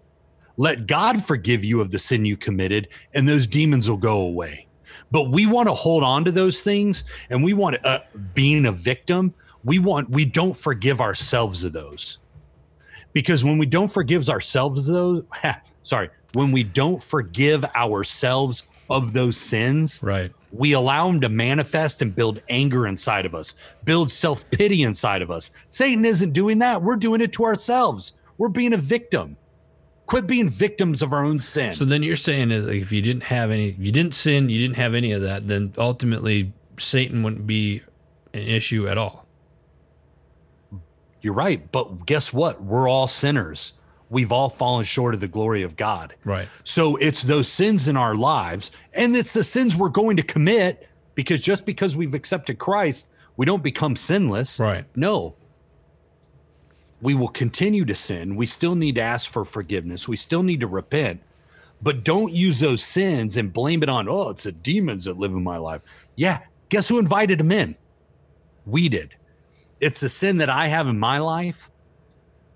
Let 0.57 0.87
God 0.87 1.23
forgive 1.23 1.63
you 1.63 1.81
of 1.81 1.91
the 1.91 1.99
sin 1.99 2.25
you 2.25 2.37
committed 2.37 2.87
and 3.13 3.27
those 3.27 3.47
demons 3.47 3.89
will 3.89 3.97
go 3.97 4.19
away 4.19 4.65
but 5.11 5.29
we 5.29 5.45
want 5.45 5.67
to 5.67 5.73
hold 5.73 6.03
on 6.03 6.25
to 6.25 6.31
those 6.31 6.61
things 6.61 7.03
and 7.29 7.43
we 7.43 7.53
want 7.53 7.83
uh, 7.85 7.99
being 8.33 8.65
a 8.65 8.71
victim 8.71 9.33
we 9.63 9.79
want 9.79 10.09
we 10.09 10.25
don't 10.25 10.55
forgive 10.55 11.01
ourselves 11.01 11.63
of 11.63 11.73
those 11.73 12.19
because 13.13 13.43
when 13.43 13.57
we 13.57 13.65
don't 13.65 13.91
forgive 13.91 14.27
ourselves 14.29 14.87
of 14.87 14.95
those 14.95 15.23
sorry 15.83 16.09
when 16.33 16.51
we 16.51 16.63
don't 16.63 17.01
forgive 17.01 17.63
ourselves 17.75 18.63
of 18.89 19.13
those 19.13 19.37
sins 19.37 20.01
Right. 20.03 20.31
We 20.55 20.71
allow 20.71 21.07
them 21.07 21.21
to 21.21 21.29
manifest 21.29 22.01
and 22.01 22.15
build 22.15 22.41
anger 22.49 22.87
inside 22.87 23.25
of 23.25 23.35
us 23.35 23.53
build 23.83 24.11
self-pity 24.11 24.83
inside 24.83 25.21
of 25.21 25.29
us 25.29 25.51
satan 25.69 26.05
isn't 26.05 26.31
doing 26.31 26.59
that 26.59 26.81
we're 26.81 26.95
doing 26.95 27.21
it 27.21 27.33
to 27.33 27.43
ourselves 27.43 28.13
we're 28.37 28.47
being 28.49 28.73
a 28.73 28.77
victim 28.77 29.37
quit 30.05 30.27
being 30.27 30.47
victims 30.47 31.01
of 31.01 31.13
our 31.13 31.23
own 31.25 31.39
sin 31.39 31.73
So 31.73 31.85
then 31.85 32.03
you're 32.03 32.15
saying 32.15 32.49
that 32.49 32.69
if 32.69 32.91
you 32.91 33.01
didn't 33.01 33.23
have 33.23 33.51
any, 33.51 33.69
if 33.69 33.79
you 33.79 33.91
didn't 33.91 34.13
sin, 34.13 34.49
you 34.49 34.59
didn't 34.59 34.77
have 34.77 34.93
any 34.93 35.11
of 35.11 35.21
that, 35.23 35.47
then 35.47 35.73
ultimately 35.77 36.53
Satan 36.77 37.23
wouldn't 37.23 37.47
be 37.47 37.81
an 38.33 38.41
issue 38.41 38.87
at 38.87 38.97
all. 38.97 39.25
You're 41.21 41.33
right. 41.33 41.71
But 41.71 42.05
guess 42.05 42.31
what? 42.31 42.61
We're 42.61 42.87
all 42.87 43.07
sinners. 43.07 43.73
We've 44.09 44.31
all 44.31 44.49
fallen 44.49 44.85
short 44.85 45.13
of 45.13 45.19
the 45.19 45.27
glory 45.27 45.63
of 45.63 45.75
God. 45.75 46.15
Right. 46.23 46.47
So 46.63 46.95
it's 46.97 47.23
those 47.23 47.47
sins 47.47 47.87
in 47.87 47.97
our 47.97 48.15
lives, 48.15 48.71
and 48.93 49.15
it's 49.15 49.33
the 49.33 49.43
sins 49.43 49.75
we're 49.75 49.89
going 49.89 50.17
to 50.17 50.23
commit 50.23 50.87
because 51.15 51.41
just 51.41 51.65
because 51.65 51.95
we've 51.95 52.13
accepted 52.13 52.59
Christ, 52.59 53.11
we 53.37 53.45
don't 53.45 53.63
become 53.63 53.95
sinless. 53.95 54.59
Right. 54.59 54.85
No. 54.95 55.35
We 57.01 57.13
will 57.13 57.29
continue 57.29 57.85
to 57.85 57.95
sin. 57.95 58.35
We 58.35 58.45
still 58.45 58.75
need 58.75 58.95
to 58.95 59.01
ask 59.01 59.29
for 59.29 59.43
forgiveness. 59.43 60.07
We 60.07 60.17
still 60.17 60.43
need 60.43 60.59
to 60.61 60.67
repent. 60.67 61.21
But 61.81 62.03
don't 62.03 62.31
use 62.31 62.59
those 62.59 62.83
sins 62.83 63.37
and 63.37 63.51
blame 63.51 63.83
it 63.83 63.89
on, 63.89 64.07
oh, 64.07 64.29
it's 64.29 64.43
the 64.43 64.51
demons 64.51 65.05
that 65.05 65.17
live 65.17 65.31
in 65.31 65.43
my 65.43 65.57
life. 65.57 65.81
Yeah. 66.15 66.41
Guess 66.69 66.89
who 66.89 66.99
invited 66.99 67.39
them 67.39 67.51
in? 67.51 67.75
We 68.65 68.89
did. 68.89 69.15
It's 69.79 69.99
the 69.99 70.09
sin 70.09 70.37
that 70.37 70.49
I 70.49 70.67
have 70.67 70.87
in 70.87 70.97
my 70.97 71.19
life. 71.19 71.69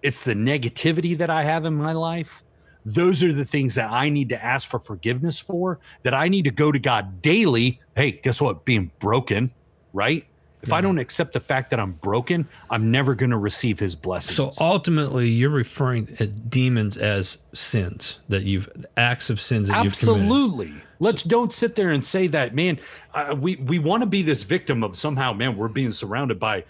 It's 0.02 0.24
the 0.24 0.34
negativity 0.34 1.18
that 1.18 1.30
I 1.30 1.44
have 1.44 1.66
in 1.66 1.76
my 1.76 1.94
life. 1.94 2.44
Those 2.86 3.22
are 3.24 3.34
the 3.34 3.46
things 3.46 3.76
that 3.76 3.92
I 3.92 4.10
need 4.10 4.30
to 4.30 4.44
ask 4.44 4.68
for 4.68 4.80
forgiveness 4.80 5.40
for, 5.40 5.80
that 6.04 6.14
I 6.14 6.30
need 6.30 6.46
to 6.46 6.52
go 6.52 6.72
to 6.72 6.80
God 6.80 7.22
daily. 7.22 7.82
Hey, 7.96 8.14
guess 8.14 8.40
what? 8.40 8.66
Being 8.66 8.92
broken, 9.00 9.52
right? 9.94 10.26
If 10.62 10.74
I 10.74 10.82
don't 10.82 10.98
accept 10.98 11.34
the 11.34 11.40
fact 11.40 11.70
that 11.70 11.80
I'm 11.80 11.94
broken, 11.94 12.48
I'm 12.70 12.92
never 12.92 13.16
going 13.16 13.30
to 13.30 13.38
receive 13.38 13.80
his 13.80 13.96
blessings. 13.96 14.56
So 14.56 14.64
ultimately, 14.64 15.30
you're 15.30 15.50
referring 15.50 16.08
to 16.18 16.28
demons 16.28 16.98
as 16.98 17.38
sins 17.54 18.20
that 18.28 18.44
you've 18.44 18.70
acts 18.98 19.30
of 19.30 19.40
sins 19.40 19.70
that 19.70 19.84
you've. 19.84 19.94
Absolutely. 19.94 20.74
Let's 21.00 21.24
don't 21.24 21.54
sit 21.54 21.76
there 21.76 21.92
and 21.92 22.06
say 22.06 22.28
that, 22.28 22.54
man. 22.54 22.78
Uh, 23.14 23.38
we 23.40 23.56
we 23.56 23.80
want 23.80 24.04
to 24.04 24.06
be 24.06 24.22
this 24.22 24.44
victim 24.44 24.84
of 24.84 24.98
somehow, 24.98 25.32
man. 25.32 25.56
We're 25.56 25.70
being 25.70 25.94
surrounded 25.94 26.42
by 26.42 26.66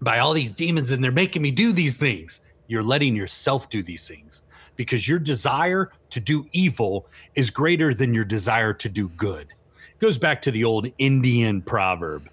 by 0.00 0.18
all 0.18 0.32
these 0.32 0.52
demons, 0.52 0.92
and 0.92 1.02
they're 1.02 1.12
making 1.12 1.42
me 1.42 1.50
do 1.50 1.72
these 1.72 1.98
things. 1.98 2.40
You're 2.66 2.82
letting 2.82 3.16
yourself 3.16 3.70
do 3.70 3.82
these 3.82 4.06
things 4.06 4.42
because 4.76 5.08
your 5.08 5.18
desire 5.18 5.90
to 6.10 6.20
do 6.20 6.46
evil 6.52 7.06
is 7.34 7.50
greater 7.50 7.92
than 7.92 8.14
your 8.14 8.24
desire 8.24 8.72
to 8.74 8.88
do 8.88 9.08
good. 9.08 9.48
It 9.90 9.98
goes 9.98 10.18
back 10.18 10.40
to 10.42 10.50
the 10.50 10.64
old 10.64 10.88
Indian 10.98 11.62
proverb 11.62 12.28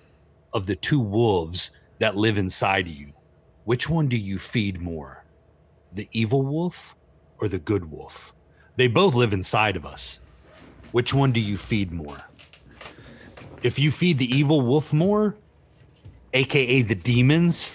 of 0.53 0.67
the 0.67 0.75
two 0.75 0.99
wolves 0.99 1.71
that 1.99 2.15
live 2.15 2.37
inside 2.37 2.87
you. 2.87 3.13
Which 3.63 3.89
one 3.89 4.07
do 4.07 4.17
you 4.17 4.37
feed 4.37 4.79
more? 4.79 5.23
The 5.91 6.07
evil 6.11 6.43
wolf 6.43 6.95
or 7.39 7.47
the 7.47 7.57
good 7.57 7.89
wolf? 7.89 8.33
They 8.75 8.87
both 8.87 9.15
live 9.15 9.33
inside 9.33 9.75
of 9.75 9.85
us. 9.85 10.19
Which 10.91 11.13
one 11.13 11.31
do 11.31 11.39
you 11.39 11.57
feed 11.57 11.91
more? 11.91 12.25
If 13.63 13.79
you 13.79 13.91
feed 13.91 14.19
the 14.19 14.29
evil 14.29 14.61
wolf 14.61 14.93
more, 14.93 15.35
aka 16.35 16.81
the 16.81 16.95
demons, 16.95 17.73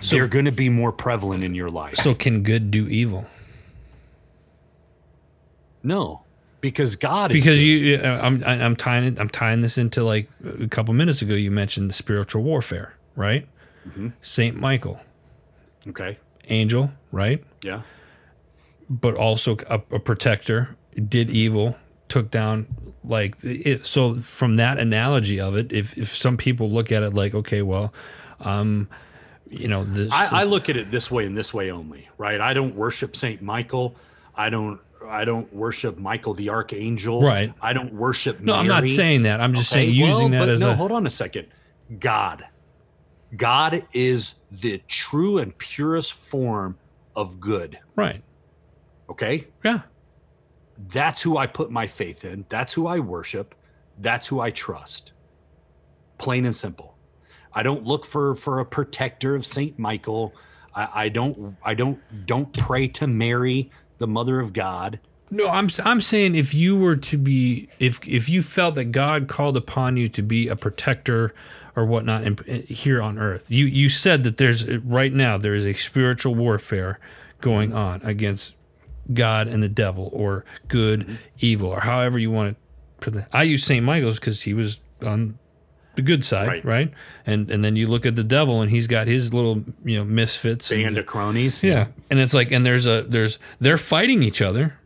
so, 0.00 0.16
they're 0.16 0.28
going 0.28 0.44
to 0.44 0.52
be 0.52 0.68
more 0.68 0.92
prevalent 0.92 1.44
in 1.44 1.54
your 1.54 1.70
life. 1.70 1.96
So 1.96 2.14
can 2.14 2.42
good 2.42 2.70
do 2.70 2.88
evil? 2.88 3.26
No, 5.82 6.22
because 6.60 6.96
God. 6.96 7.32
Because 7.32 7.62
you, 7.62 7.98
I'm, 7.98 8.42
I'm 8.44 8.76
tying 8.76 9.18
I'm 9.18 9.28
tying 9.28 9.60
this 9.60 9.78
into 9.78 10.02
like 10.02 10.28
a 10.44 10.68
couple 10.68 10.92
minutes 10.92 11.22
ago. 11.22 11.34
You 11.34 11.50
mentioned 11.50 11.88
the 11.88 11.94
spiritual 11.94 12.42
warfare, 12.42 12.94
right? 13.16 13.46
Mm-hmm. 13.88 14.08
Saint 14.20 14.56
Michael. 14.56 15.00
Okay. 15.88 16.18
Angel, 16.48 16.90
right? 17.12 17.42
Yeah. 17.62 17.82
But 18.90 19.14
also 19.14 19.56
a, 19.68 19.80
a 19.90 19.98
protector 19.98 20.76
did 21.08 21.30
evil, 21.30 21.76
took 22.08 22.30
down 22.30 22.66
like 23.04 23.36
it. 23.42 23.86
So 23.86 24.16
from 24.16 24.56
that 24.56 24.78
analogy 24.78 25.40
of 25.40 25.56
it, 25.56 25.72
if 25.72 25.96
if 25.96 26.14
some 26.14 26.36
people 26.36 26.70
look 26.70 26.92
at 26.92 27.02
it 27.02 27.14
like, 27.14 27.34
okay, 27.34 27.62
well, 27.62 27.92
um, 28.40 28.88
you 29.48 29.68
know, 29.68 29.84
this. 29.84 30.12
I, 30.12 30.26
I 30.26 30.44
look 30.44 30.68
at 30.68 30.76
it 30.76 30.90
this 30.90 31.10
way 31.10 31.26
and 31.26 31.36
this 31.36 31.52
way 31.52 31.70
only, 31.70 32.08
right? 32.18 32.40
I 32.40 32.54
don't 32.54 32.74
worship 32.74 33.16
Saint 33.16 33.42
Michael. 33.42 33.96
I 34.34 34.50
don't 34.50 34.80
I 35.06 35.24
don't 35.24 35.52
worship 35.52 35.98
Michael 35.98 36.34
the 36.34 36.50
archangel. 36.50 37.20
Right. 37.20 37.52
I 37.60 37.72
don't 37.72 37.94
worship. 37.94 38.40
No, 38.40 38.54
Mary. 38.54 38.60
I'm 38.60 38.68
not 38.68 38.88
saying 38.88 39.22
that. 39.22 39.40
I'm 39.40 39.54
just 39.54 39.72
okay, 39.72 39.86
saying 39.86 39.94
using 39.94 40.30
well, 40.30 40.46
that 40.46 40.48
as 40.48 40.60
no. 40.60 40.70
A... 40.70 40.74
Hold 40.74 40.92
on 40.92 41.06
a 41.06 41.10
second. 41.10 41.48
God. 41.98 42.46
God 43.36 43.86
is 43.92 44.40
the 44.50 44.82
true 44.88 45.38
and 45.38 45.56
purest 45.56 46.12
form 46.12 46.78
of 47.14 47.40
good. 47.40 47.78
Right. 47.94 48.22
Okay. 49.08 49.46
Yeah. 49.64 49.82
That's 50.88 51.22
who 51.22 51.36
I 51.36 51.46
put 51.46 51.70
my 51.70 51.86
faith 51.86 52.24
in. 52.24 52.46
That's 52.48 52.72
who 52.72 52.86
I 52.86 53.00
worship. 53.00 53.54
That's 53.98 54.26
who 54.26 54.40
I 54.40 54.50
trust. 54.50 55.12
Plain 56.18 56.46
and 56.46 56.56
simple. 56.56 56.96
I 57.52 57.62
don't 57.62 57.84
look 57.84 58.06
for 58.06 58.34
for 58.34 58.60
a 58.60 58.64
protector 58.64 59.34
of 59.34 59.44
Saint 59.44 59.78
Michael. 59.78 60.34
I, 60.74 60.88
I 60.94 61.08
don't 61.08 61.56
I 61.64 61.74
don't 61.74 62.00
don't 62.26 62.56
pray 62.56 62.88
to 62.88 63.06
Mary 63.06 63.70
the 63.98 64.06
mother 64.06 64.40
of 64.40 64.52
God. 64.52 65.00
No, 65.30 65.48
I'm 65.48 65.68
I'm 65.84 66.00
saying 66.00 66.34
if 66.34 66.54
you 66.54 66.78
were 66.78 66.96
to 66.96 67.18
be 67.18 67.68
if 67.78 68.00
if 68.06 68.28
you 68.28 68.42
felt 68.42 68.74
that 68.76 68.86
God 68.86 69.28
called 69.28 69.56
upon 69.56 69.96
you 69.96 70.08
to 70.10 70.22
be 70.22 70.48
a 70.48 70.56
protector 70.56 71.34
or 71.76 71.84
whatnot 71.84 72.24
in, 72.24 72.38
in, 72.46 72.62
here 72.62 73.00
on 73.02 73.18
earth. 73.18 73.44
You 73.48 73.66
you 73.66 73.88
said 73.88 74.24
that 74.24 74.38
there's 74.38 74.66
right 74.78 75.12
now 75.12 75.38
there 75.38 75.54
is 75.54 75.66
a 75.66 75.74
spiritual 75.74 76.34
warfare 76.34 76.98
going 77.40 77.72
on 77.72 78.02
against 78.02 78.54
God 79.12 79.48
and 79.48 79.62
the 79.62 79.68
devil 79.68 80.10
or 80.12 80.44
good, 80.68 81.00
mm-hmm. 81.00 81.14
evil, 81.38 81.70
or 81.70 81.80
however 81.80 82.18
you 82.18 82.30
want 82.30 82.56
to. 83.00 83.26
I 83.32 83.44
use 83.44 83.64
St. 83.64 83.84
Michael's 83.84 84.18
because 84.18 84.42
he 84.42 84.54
was 84.54 84.80
on 85.04 85.38
the 85.96 86.02
good 86.02 86.24
side, 86.24 86.48
right. 86.48 86.64
right. 86.64 86.92
And 87.26 87.50
and 87.50 87.64
then 87.64 87.76
you 87.76 87.88
look 87.88 88.06
at 88.06 88.16
the 88.16 88.24
devil, 88.24 88.60
and 88.60 88.70
he's 88.70 88.86
got 88.86 89.06
his 89.06 89.32
little 89.34 89.64
you 89.84 89.98
know 89.98 90.04
misfits, 90.04 90.70
band 90.70 90.98
of 90.98 91.06
cronies. 91.06 91.62
Yeah, 91.62 91.88
and 92.10 92.18
it's 92.18 92.34
like, 92.34 92.50
and 92.50 92.64
there's 92.64 92.86
a 92.86 93.02
there's 93.02 93.38
they're 93.60 93.78
fighting 93.78 94.22
each 94.22 94.42
other. 94.42 94.78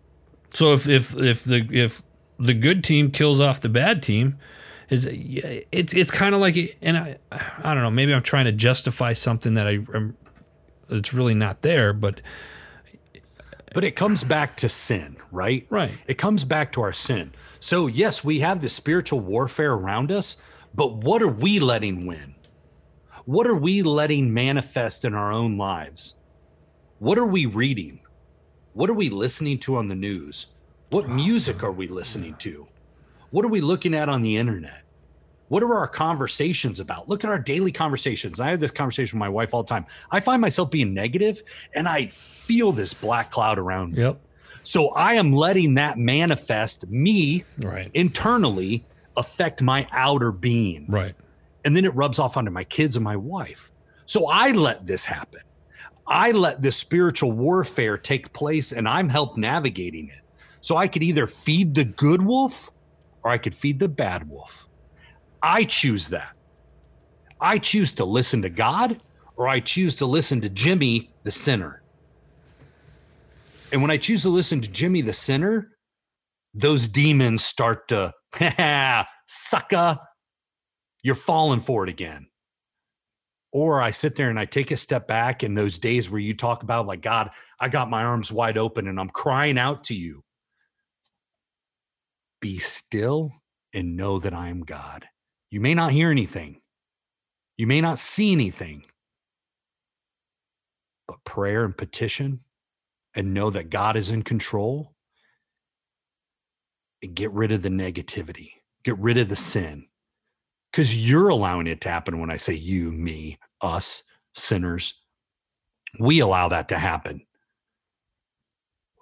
So 0.52 0.72
if 0.72 0.88
if 0.88 1.14
if 1.16 1.44
the 1.44 1.66
if 1.70 2.02
the 2.38 2.54
good 2.54 2.84
team 2.84 3.10
kills 3.10 3.40
off 3.40 3.60
the 3.60 3.68
bad 3.68 4.02
team, 4.02 4.38
is 4.90 5.08
it's 5.10 5.94
it's 5.94 6.10
kind 6.10 6.34
of 6.34 6.40
like, 6.40 6.78
and 6.80 6.96
I 6.96 7.16
I 7.30 7.74
don't 7.74 7.82
know, 7.82 7.90
maybe 7.90 8.14
I'm 8.14 8.22
trying 8.22 8.46
to 8.46 8.52
justify 8.52 9.12
something 9.12 9.54
that 9.54 9.66
I 9.66 9.78
am 9.94 10.16
it's 10.88 11.12
really 11.12 11.34
not 11.34 11.62
there, 11.62 11.92
but 11.92 12.20
but 13.74 13.84
it 13.84 13.96
comes 13.96 14.24
back 14.24 14.56
to 14.58 14.68
sin, 14.68 15.16
right? 15.32 15.66
Right. 15.68 15.90
It 16.06 16.16
comes 16.16 16.44
back 16.44 16.72
to 16.72 16.80
our 16.80 16.92
sin. 16.92 17.32
So 17.58 17.88
yes, 17.88 18.24
we 18.24 18.40
have 18.40 18.62
the 18.62 18.68
spiritual 18.68 19.20
warfare 19.20 19.72
around 19.72 20.12
us, 20.12 20.36
but 20.72 20.94
what 20.96 21.20
are 21.22 21.28
we 21.28 21.58
letting 21.58 22.06
win? 22.06 22.36
What 23.24 23.46
are 23.46 23.54
we 23.54 23.82
letting 23.82 24.32
manifest 24.32 25.04
in 25.04 25.14
our 25.14 25.32
own 25.32 25.58
lives? 25.58 26.14
What 27.00 27.18
are 27.18 27.26
we 27.26 27.46
reading? 27.46 28.00
What 28.74 28.88
are 28.88 28.94
we 28.94 29.10
listening 29.10 29.58
to 29.60 29.76
on 29.76 29.88
the 29.88 29.94
news? 29.94 30.48
What 30.90 31.08
music 31.08 31.64
are 31.64 31.72
we 31.72 31.88
listening 31.88 32.36
to? 32.36 32.68
What 33.30 33.44
are 33.44 33.48
we 33.48 33.60
looking 33.60 33.94
at 33.94 34.08
on 34.08 34.22
the 34.22 34.36
internet? 34.36 34.83
What 35.48 35.62
are 35.62 35.74
our 35.74 35.88
conversations 35.88 36.80
about? 36.80 37.08
Look 37.08 37.22
at 37.22 37.30
our 37.30 37.38
daily 37.38 37.72
conversations. 37.72 38.40
I 38.40 38.50
have 38.50 38.60
this 38.60 38.70
conversation 38.70 39.18
with 39.18 39.20
my 39.20 39.28
wife 39.28 39.52
all 39.52 39.62
the 39.62 39.68
time. 39.68 39.86
I 40.10 40.20
find 40.20 40.40
myself 40.40 40.70
being 40.70 40.94
negative 40.94 41.42
and 41.74 41.86
I 41.86 42.06
feel 42.06 42.72
this 42.72 42.94
black 42.94 43.30
cloud 43.30 43.58
around 43.58 43.92
me. 43.92 44.02
Yep. 44.02 44.20
So 44.62 44.88
I 44.90 45.14
am 45.14 45.32
letting 45.32 45.74
that 45.74 45.98
manifest 45.98 46.88
me 46.88 47.44
right. 47.58 47.90
internally 47.92 48.84
affect 49.16 49.60
my 49.60 49.86
outer 49.92 50.32
being. 50.32 50.86
Right. 50.88 51.14
And 51.64 51.76
then 51.76 51.84
it 51.84 51.94
rubs 51.94 52.18
off 52.18 52.36
onto 52.36 52.50
my 52.50 52.64
kids 52.64 52.96
and 52.96 53.04
my 53.04 53.16
wife. 53.16 53.70
So 54.06 54.28
I 54.28 54.52
let 54.52 54.86
this 54.86 55.04
happen. 55.04 55.40
I 56.06 56.32
let 56.32 56.62
this 56.62 56.76
spiritual 56.76 57.32
warfare 57.32 57.96
take 57.96 58.32
place 58.32 58.72
and 58.72 58.88
I'm 58.88 59.08
helped 59.08 59.38
navigating 59.38 60.08
it. 60.08 60.20
So 60.60 60.76
I 60.76 60.88
could 60.88 61.02
either 61.02 61.26
feed 61.26 61.74
the 61.74 61.84
good 61.84 62.22
wolf 62.22 62.70
or 63.22 63.30
I 63.30 63.38
could 63.38 63.54
feed 63.54 63.78
the 63.80 63.88
bad 63.88 64.28
wolf. 64.28 64.63
I 65.44 65.64
choose 65.64 66.08
that. 66.08 66.34
I 67.38 67.58
choose 67.58 67.92
to 67.94 68.06
listen 68.06 68.40
to 68.42 68.48
God 68.48 69.02
or 69.36 69.46
I 69.46 69.60
choose 69.60 69.96
to 69.96 70.06
listen 70.06 70.40
to 70.40 70.48
Jimmy 70.48 71.12
the 71.22 71.30
sinner. 71.30 71.82
And 73.70 73.82
when 73.82 73.90
I 73.90 73.98
choose 73.98 74.22
to 74.22 74.30
listen 74.30 74.62
to 74.62 74.70
Jimmy 74.70 75.02
the 75.02 75.12
sinner, 75.12 75.76
those 76.54 76.88
demons 76.88 77.44
start 77.44 77.88
to 77.88 78.14
sucker, 79.28 79.98
you're 81.02 81.14
falling 81.14 81.60
for 81.60 81.84
it 81.84 81.90
again. 81.90 82.28
Or 83.52 83.82
I 83.82 83.90
sit 83.90 84.16
there 84.16 84.30
and 84.30 84.38
I 84.38 84.46
take 84.46 84.70
a 84.70 84.78
step 84.78 85.06
back 85.06 85.44
in 85.44 85.54
those 85.54 85.76
days 85.76 86.08
where 86.08 86.20
you 86.20 86.32
talk 86.32 86.62
about, 86.62 86.86
like, 86.86 87.02
God, 87.02 87.30
I 87.60 87.68
got 87.68 87.90
my 87.90 88.02
arms 88.02 88.32
wide 88.32 88.56
open 88.56 88.88
and 88.88 88.98
I'm 88.98 89.10
crying 89.10 89.58
out 89.58 89.84
to 89.84 89.94
you. 89.94 90.22
Be 92.40 92.56
still 92.56 93.30
and 93.74 93.94
know 93.94 94.18
that 94.20 94.32
I 94.32 94.48
am 94.48 94.62
God. 94.62 95.06
You 95.54 95.60
may 95.60 95.72
not 95.72 95.92
hear 95.92 96.10
anything, 96.10 96.62
you 97.56 97.68
may 97.68 97.80
not 97.80 98.00
see 98.00 98.32
anything, 98.32 98.86
but 101.06 101.22
prayer 101.22 101.64
and 101.64 101.78
petition 101.78 102.40
and 103.14 103.32
know 103.32 103.50
that 103.50 103.70
God 103.70 103.96
is 103.96 104.10
in 104.10 104.24
control 104.24 104.96
and 107.04 107.14
get 107.14 107.30
rid 107.30 107.52
of 107.52 107.62
the 107.62 107.68
negativity, 107.68 108.50
get 108.82 108.98
rid 108.98 109.16
of 109.16 109.28
the 109.28 109.36
sin. 109.36 109.86
Because 110.72 111.08
you're 111.08 111.28
allowing 111.28 111.68
it 111.68 111.80
to 111.82 111.88
happen 111.88 112.18
when 112.18 112.32
I 112.32 112.36
say 112.36 112.54
you, 112.54 112.90
me, 112.90 113.38
us, 113.60 114.02
sinners. 114.34 115.00
We 116.00 116.18
allow 116.18 116.48
that 116.48 116.68
to 116.70 116.80
happen. 116.80 117.24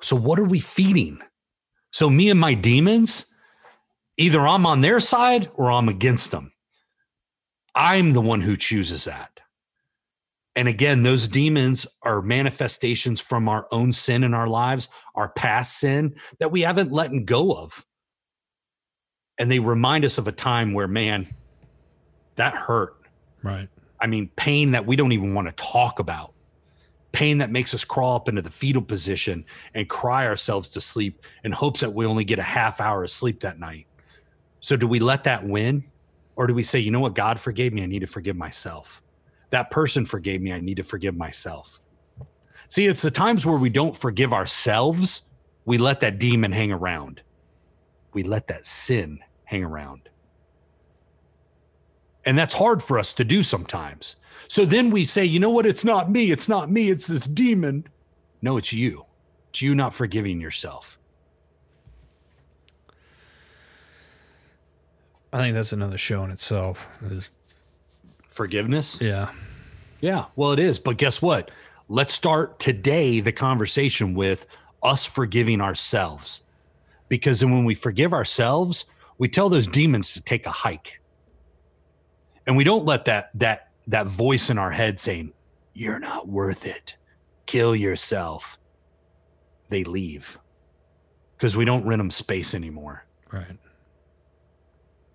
So, 0.03 0.17
what 0.17 0.38
are 0.38 0.45
we 0.45 0.61
feeding? 0.61 1.23
So, 1.93 2.11
me 2.11 2.29
and 2.29 2.38
my 2.38 2.53
demons, 2.53 3.32
either 4.16 4.46
I'm 4.46 4.66
on 4.66 4.81
their 4.81 5.01
side 5.01 5.51
or 5.55 5.70
I'm 5.70 5.88
against 5.88 6.31
them. 6.31 6.53
I'm 7.75 8.12
the 8.12 8.20
one 8.20 8.40
who 8.40 8.57
chooses 8.57 9.05
that. 9.05 9.40
And 10.55 10.68
again, 10.68 11.03
those 11.03 11.29
demons 11.29 11.87
are 12.03 12.20
manifestations 12.20 13.20
from 13.20 13.48
our 13.48 13.66
own 13.70 13.92
sin 13.92 14.22
in 14.22 14.35
our 14.35 14.48
lives, 14.48 14.88
our 15.14 15.31
past 15.31 15.79
sin 15.79 16.14
that 16.40 16.51
we 16.51 16.61
haven't 16.61 16.92
let 16.92 17.25
go 17.25 17.53
of. 17.53 17.87
And 19.38 19.51
they 19.51 19.59
remind 19.59 20.05
us 20.05 20.18
of 20.18 20.29
a 20.29 20.33
time 20.33 20.75
where 20.75 20.87
man 20.87 21.27
that 22.37 22.55
hurt. 22.55 22.96
Right. 23.42 23.68
I 23.98 24.07
mean 24.07 24.31
pain 24.37 24.72
that 24.72 24.87
we 24.87 24.94
don't 24.94 25.12
even 25.12 25.33
want 25.33 25.48
to 25.48 25.53
talk 25.53 25.98
about. 25.98 26.35
Pain 27.12 27.38
that 27.38 27.51
makes 27.51 27.72
us 27.72 27.85
crawl 27.85 28.16
up 28.16 28.29
into 28.29 28.42
the 28.42 28.51
fetal 28.51 28.83
position 28.83 29.44
and 29.75 29.88
cry 29.88 30.27
ourselves 30.27 30.70
to 30.70 30.81
sleep 30.81 31.22
in 31.44 31.53
hopes 31.53 31.81
that 31.81 31.92
we 31.92 32.05
only 32.05 32.25
get 32.25 32.38
a 32.38 32.42
half 32.42 32.81
hour 32.81 33.05
of 33.05 33.11
sleep 33.11 33.40
that 33.40 33.59
night 33.59 33.87
so 34.62 34.75
do 34.75 34.87
we 34.87 34.98
let 34.98 35.25
that 35.25 35.46
win 35.46 35.85
or 36.35 36.46
do 36.46 36.55
we 36.55 36.62
say 36.62 36.79
you 36.79 36.90
know 36.90 37.01
what 37.01 37.14
god 37.14 37.38
forgave 37.38 37.75
me 37.75 37.83
i 37.83 37.87
need 37.87 38.01
to 38.01 38.07
forgive 38.07 38.37
myself 38.37 39.03
that 39.51 39.70
person 39.70 40.07
forgave 40.07 40.40
me 40.40 40.51
i 40.51 40.61
need 40.61 40.79
to 40.79 40.83
forgive 40.83 41.14
myself 41.14 41.79
see 42.68 42.87
it's 42.87 43.03
the 43.03 43.11
times 43.11 43.44
where 43.44 43.59
we 43.59 43.68
don't 43.68 43.96
forgive 43.96 44.33
ourselves 44.33 45.29
we 45.66 45.77
let 45.77 46.01
that 46.01 46.18
demon 46.18 46.53
hang 46.53 46.72
around 46.72 47.20
we 48.12 48.22
let 48.22 48.48
that 48.48 48.66
sin 48.66 49.20
hang 49.44 49.64
around. 49.64 50.09
And 52.25 52.38
that's 52.38 52.55
hard 52.55 52.83
for 52.83 52.98
us 52.98 53.12
to 53.14 53.25
do 53.25 53.42
sometimes. 53.42 54.16
So 54.48 54.64
then 54.64 54.90
we 54.90 55.05
say, 55.05 55.25
you 55.25 55.40
know 55.40 55.51
what? 55.51 55.66
It's 55.66 55.85
not 55.85 56.11
me. 56.11 56.31
It's 56.31 56.48
not 56.48 56.70
me. 56.70 56.90
It's 56.90 57.07
this 57.07 57.27
demon. 57.27 57.87
No, 58.40 58.57
it's 58.57 58.72
you. 58.72 59.07
It's 59.51 59.62
you 59.62 59.75
not 59.75 59.94
forgiving 59.94 60.40
yourself. 60.40 60.98
I 65.33 65.38
think 65.38 65.55
that's 65.55 65.73
another 65.73 65.99
show 65.99 66.25
in 66.25 66.31
itself. 66.31 66.88
Is- 67.11 67.31
Forgiveness? 68.29 68.99
yeah. 69.01 69.31
Yeah, 70.01 70.25
well, 70.35 70.51
it 70.53 70.59
is. 70.59 70.79
But 70.81 70.97
guess 70.97 71.23
what? 71.23 71.51
Let's 71.88 72.12
start 72.12 72.59
today 72.59 73.21
the 73.21 73.31
conversation 73.31 74.14
with 74.14 74.47
us 74.83 75.07
forgiving 75.07 75.61
ourselves. 75.61 76.42
Because 77.09 77.38
then 77.40 77.53
when 77.53 77.64
we 77.64 77.75
forgive 77.77 78.12
ourselves, 78.12 78.87
we 79.18 79.29
tell 79.29 79.49
those 79.49 79.66
demons 79.68 80.14
to 80.14 80.23
take 80.23 80.45
a 80.47 80.51
hike. 80.51 81.01
And 82.47 82.57
we 82.57 82.64
don't 82.64 82.85
let 82.85 83.05
that 83.05 83.31
that 83.35 83.68
that 83.87 84.07
voice 84.09 84.51
in 84.51 84.59
our 84.59 84.71
head 84.73 84.99
saying, 84.99 85.35
"You're 85.75 86.01
not 86.01 86.27
worth 86.27 86.66
it. 86.66 86.97
Kill 87.47 87.77
yourself." 87.77 88.59
They 89.68 89.85
leave. 89.85 90.38
Cuz 91.38 91.55
we 91.55 91.64
don't 91.64 91.87
rent 91.87 92.01
them 92.01 92.11
space 92.11 92.55
anymore. 92.55 93.05
Right. 93.31 93.59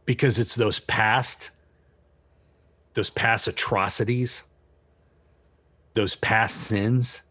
Because 0.07 0.39
it's 0.39 0.55
those 0.55 0.79
past 0.79 1.51
those 2.95 3.11
past 3.11 3.47
atrocities 3.47 4.41
those 5.97 6.15
past 6.15 6.57
sins, 6.57 7.23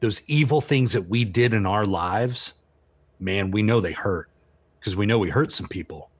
those 0.00 0.20
evil 0.28 0.60
things 0.60 0.92
that 0.92 1.08
we 1.08 1.24
did 1.24 1.54
in 1.54 1.64
our 1.64 1.86
lives, 1.86 2.52
man, 3.18 3.50
we 3.50 3.62
know 3.62 3.80
they 3.80 3.92
hurt 3.92 4.28
because 4.78 4.94
we 4.94 5.06
know 5.06 5.18
we 5.18 5.30
hurt 5.30 5.50
some 5.50 5.66
people. 5.66 6.10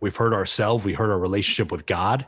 We've 0.00 0.16
hurt 0.16 0.32
ourselves, 0.32 0.84
we 0.84 0.94
hurt 0.94 1.10
our 1.10 1.18
relationship 1.18 1.70
with 1.70 1.86
God. 1.86 2.26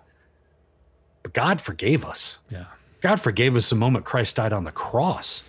But 1.24 1.32
God 1.32 1.60
forgave 1.60 2.04
us. 2.04 2.38
Yeah. 2.48 2.66
God 3.00 3.20
forgave 3.20 3.56
us 3.56 3.68
the 3.70 3.76
moment 3.76 4.04
Christ 4.04 4.36
died 4.36 4.52
on 4.52 4.62
the 4.62 4.70
cross. 4.70 5.42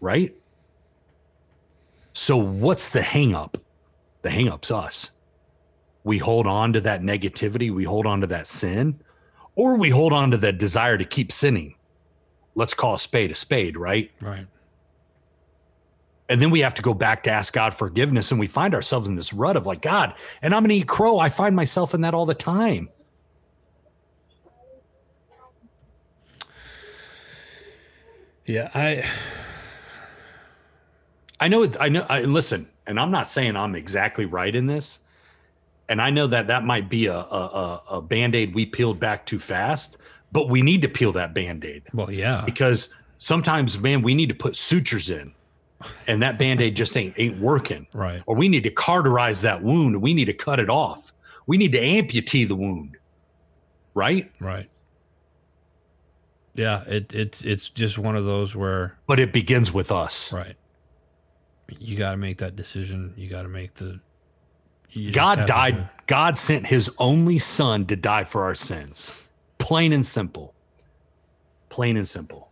Right? 0.00 0.34
So 2.12 2.36
what's 2.36 2.88
the 2.88 3.00
hangup? 3.00 3.54
The 4.22 4.30
hangup's 4.30 4.72
us. 4.72 5.10
We 6.04 6.18
hold 6.18 6.46
on 6.46 6.72
to 6.74 6.80
that 6.82 7.02
negativity, 7.02 7.74
we 7.74 7.84
hold 7.84 8.06
on 8.06 8.20
to 8.20 8.26
that 8.28 8.46
sin, 8.46 9.00
or 9.56 9.76
we 9.76 9.90
hold 9.90 10.12
on 10.12 10.30
to 10.30 10.36
that 10.38 10.58
desire 10.58 10.96
to 10.96 11.04
keep 11.04 11.32
sinning 11.32 11.74
let's 12.54 12.74
call 12.74 12.94
a 12.94 12.98
spade 12.98 13.30
a 13.30 13.34
spade, 13.34 13.76
right? 13.76 14.10
Right. 14.20 14.46
And 16.28 16.40
then 16.40 16.50
we 16.50 16.60
have 16.60 16.74
to 16.74 16.82
go 16.82 16.94
back 16.94 17.22
to 17.24 17.30
ask 17.30 17.52
God 17.52 17.74
forgiveness. 17.74 18.30
And 18.30 18.40
we 18.40 18.46
find 18.46 18.74
ourselves 18.74 19.08
in 19.08 19.16
this 19.16 19.32
rut 19.32 19.56
of 19.56 19.66
like, 19.66 19.82
God, 19.82 20.14
and 20.40 20.54
I'm 20.54 20.62
going 20.62 20.70
to 20.70 20.76
eat 20.76 20.88
crow. 20.88 21.18
I 21.18 21.28
find 21.28 21.54
myself 21.54 21.92
in 21.92 22.00
that 22.00 22.14
all 22.14 22.24
the 22.24 22.34
time. 22.34 22.88
Yeah. 28.46 28.70
I, 28.74 29.04
I 31.40 31.48
know, 31.48 31.68
I 31.78 31.88
know, 31.90 32.06
I, 32.08 32.22
listen, 32.22 32.70
and 32.86 32.98
I'm 32.98 33.10
not 33.10 33.28
saying 33.28 33.56
I'm 33.56 33.74
exactly 33.74 34.24
right 34.24 34.54
in 34.54 34.66
this. 34.66 35.00
And 35.88 36.00
I 36.00 36.10
know 36.10 36.26
that 36.28 36.46
that 36.46 36.64
might 36.64 36.88
be 36.88 37.06
a, 37.06 37.16
a, 37.18 37.20
a, 37.20 37.82
a 37.96 38.02
band 38.02 38.34
aid 38.34 38.54
we 38.54 38.64
peeled 38.66 38.98
back 39.00 39.26
too 39.26 39.38
fast 39.38 39.98
but 40.32 40.48
we 40.48 40.62
need 40.62 40.82
to 40.82 40.88
peel 40.88 41.12
that 41.12 41.32
band-aid 41.32 41.84
well, 41.92 42.10
yeah. 42.10 42.42
because 42.44 42.92
sometimes 43.18 43.78
man 43.78 44.02
we 44.02 44.14
need 44.14 44.28
to 44.28 44.34
put 44.34 44.56
sutures 44.56 45.08
in 45.10 45.32
and 46.08 46.22
that 46.22 46.38
band-aid 46.38 46.74
just 46.74 46.96
ain't 46.96 47.14
ain't 47.18 47.38
working 47.38 47.86
Right. 47.94 48.22
or 48.26 48.34
we 48.34 48.48
need 48.48 48.64
to 48.64 48.70
cauterize 48.70 49.42
that 49.42 49.62
wound 49.62 50.00
we 50.02 50.12
need 50.14 50.24
to 50.24 50.32
cut 50.32 50.58
it 50.58 50.68
off 50.68 51.12
we 51.46 51.56
need 51.56 51.72
to 51.72 51.80
amputee 51.80 52.48
the 52.48 52.56
wound 52.56 52.96
right 53.94 54.30
Right. 54.40 54.68
Yeah. 56.54 56.82
It, 56.84 57.12
it's, 57.14 57.42
it's 57.42 57.68
just 57.68 57.98
one 57.98 58.14
of 58.16 58.24
those 58.24 58.54
where, 58.54 58.96
but 59.06 59.18
it 59.18 59.32
begins 59.32 59.72
with 59.72 59.90
us 59.92 60.32
right. 60.32 60.56
You 61.78 61.96
got 61.96 62.12
to 62.12 62.16
make 62.16 62.38
that 62.38 62.56
decision. 62.56 63.14
You 63.16 63.28
got 63.28 63.42
to 63.42 63.48
make 63.48 63.74
the, 63.74 63.98
god 65.12 65.38
have 65.38 65.46
to 65.46 65.52
do 65.52 65.58
died 65.58 65.88
god 66.06 66.38
sent 66.38 66.66
his 66.66 66.90
only 66.98 67.38
son 67.38 67.84
to 67.86 67.96
die 67.96 68.24
for 68.24 68.44
our 68.44 68.54
sins 68.54 69.12
plain 69.58 69.92
and 69.92 70.04
simple 70.06 70.54
plain 71.68 71.96
and 71.96 72.08
simple 72.08 72.50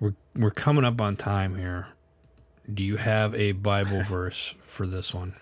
We're, 0.00 0.14
we're 0.34 0.50
coming 0.50 0.84
up 0.84 0.98
on 1.00 1.16
time 1.16 1.56
here. 1.56 1.88
Do 2.72 2.82
you 2.82 2.96
have 2.96 3.34
a 3.34 3.52
Bible 3.52 4.02
verse 4.02 4.54
for 4.66 4.86
this 4.86 5.12
one? 5.14 5.34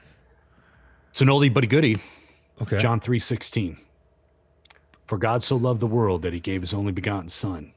it's 1.10 1.20
an 1.20 1.28
oldie 1.28 1.52
but 1.52 1.64
a 1.64 1.66
goodie 1.66 1.98
Okay. 2.60 2.78
John 2.78 3.00
3:16 3.00 3.76
For 5.06 5.16
God 5.16 5.42
so 5.42 5.56
loved 5.56 5.80
the 5.80 5.86
world 5.86 6.22
that 6.22 6.32
he 6.32 6.40
gave 6.40 6.60
his 6.60 6.74
only 6.74 6.92
begotten 6.92 7.28
son. 7.28 7.72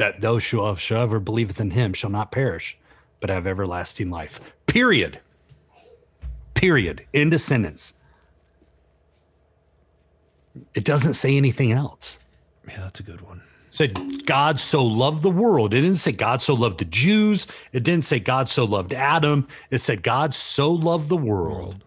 That 0.00 0.22
those 0.22 0.54
ever 0.90 1.20
believeth 1.20 1.60
in 1.60 1.72
him 1.72 1.92
shall 1.92 2.08
not 2.08 2.32
perish, 2.32 2.78
but 3.20 3.28
have 3.28 3.46
everlasting 3.46 4.08
life. 4.08 4.40
Period. 4.64 5.20
Period. 6.54 7.04
End 7.12 7.34
of 7.34 7.42
sentence. 7.42 7.92
It 10.74 10.86
doesn't 10.86 11.14
say 11.14 11.36
anything 11.36 11.70
else 11.70 12.16
Yeah, 12.66 12.80
that's 12.80 13.00
a 13.00 13.02
good 13.02 13.20
one. 13.20 13.42
It 13.68 13.74
said 13.74 14.24
God 14.24 14.58
so 14.58 14.82
loved 14.82 15.22
the 15.22 15.28
world. 15.28 15.74
It 15.74 15.82
didn't 15.82 15.98
say 15.98 16.12
God 16.12 16.40
so 16.40 16.54
loved 16.54 16.78
the 16.78 16.86
Jews. 16.86 17.46
It 17.74 17.82
didn't 17.82 18.06
say 18.06 18.20
God 18.20 18.48
so 18.48 18.64
loved 18.64 18.94
Adam. 18.94 19.48
It 19.70 19.82
said 19.82 20.02
God 20.02 20.34
so 20.34 20.72
loved 20.72 21.10
the 21.10 21.16
world 21.18 21.84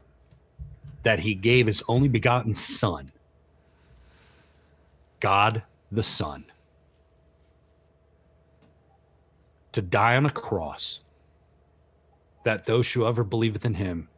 that 1.02 1.22
he 1.22 1.34
gave 1.34 1.66
his 1.66 1.82
only 1.88 2.10
begotten 2.10 2.54
son. 2.54 3.12
God 5.20 5.64
the 5.92 6.04
Son. 6.04 6.46
To 9.74 9.82
die 9.82 10.16
on 10.16 10.26
a 10.26 10.32
cross 10.32 11.02
that 12.44 12.66
those 12.66 12.92
who 12.92 13.06
ever 13.06 13.24
believeth 13.24 13.66
in 13.66 13.76
him 13.76 14.10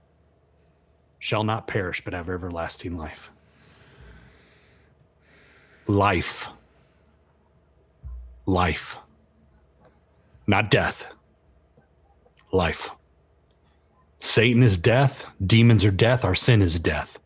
shall 1.19 1.43
not 1.43 1.67
perish 1.67 2.03
but 2.03 2.13
have 2.13 2.29
everlasting 2.29 2.97
life. 2.97 3.31
Life 5.87 6.49
life. 8.45 8.97
Not 10.47 10.69
death. 10.69 11.07
Life. 12.51 12.91
Satan 14.19 14.63
is 14.63 14.77
death. 14.77 15.27
Demons 15.45 15.83
are 15.83 15.91
death. 15.91 16.23
Our 16.23 16.35
sin 16.35 16.61
is 16.61 16.79
death. 16.79 17.19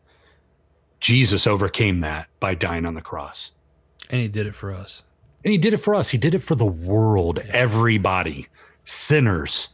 Jesus 1.00 1.46
overcame 1.46 2.00
that 2.00 2.28
by 2.40 2.54
dying 2.54 2.84
on 2.84 2.94
the 2.94 3.00
cross. 3.00 3.52
And 4.10 4.20
he 4.20 4.28
did 4.28 4.46
it 4.46 4.54
for 4.54 4.72
us. 4.72 5.02
And 5.44 5.52
he 5.52 5.58
did 5.58 5.72
it 5.74 5.78
for 5.78 5.94
us. 5.94 6.10
He 6.10 6.18
did 6.18 6.34
it 6.34 6.42
for 6.42 6.54
the 6.54 6.66
world, 6.66 7.38
everybody. 7.48 8.48
Sinners. 8.84 9.70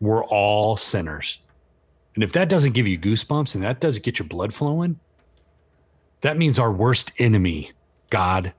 We're 0.00 0.24
all 0.24 0.76
sinners. 0.76 1.38
And 2.14 2.24
if 2.24 2.32
that 2.32 2.48
doesn't 2.48 2.72
give 2.72 2.86
you 2.86 2.98
goosebumps 2.98 3.54
and 3.54 3.62
that 3.64 3.80
doesn't 3.80 4.04
get 4.04 4.18
your 4.18 4.28
blood 4.28 4.52
flowing, 4.52 4.98
that 6.22 6.36
means 6.36 6.58
our 6.58 6.72
worst 6.72 7.12
enemy, 7.18 7.72
God, 8.10 8.52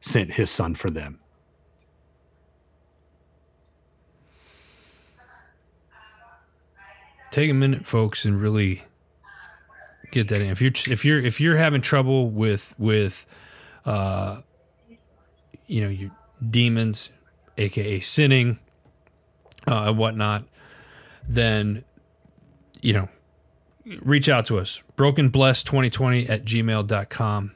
sent 0.00 0.32
his 0.32 0.50
son 0.50 0.74
for 0.74 0.90
them. 0.90 1.18
Take 7.30 7.50
a 7.50 7.54
minute, 7.54 7.86
folks, 7.86 8.24
and 8.24 8.40
really 8.40 8.82
get 10.10 10.28
that 10.28 10.40
in. 10.40 10.50
If 10.50 10.60
you're 10.60 10.72
if 10.88 11.04
you're 11.04 11.20
if 11.20 11.40
you're 11.40 11.56
having 11.56 11.80
trouble 11.80 12.28
with 12.28 12.74
with 12.76 13.24
uh 13.84 14.40
you 15.70 15.80
know 15.80 15.88
your 15.88 16.10
demons, 16.50 17.08
aka 17.56 18.00
sinning, 18.00 18.58
uh, 19.68 19.84
and 19.88 19.96
whatnot, 19.96 20.44
then 21.28 21.84
you 22.82 22.92
know 22.92 23.08
reach 24.02 24.28
out 24.28 24.46
to 24.46 24.58
us. 24.58 24.82
Brokenblessed2020 24.96 26.28
at 26.28 26.44
gmail.com 26.44 27.52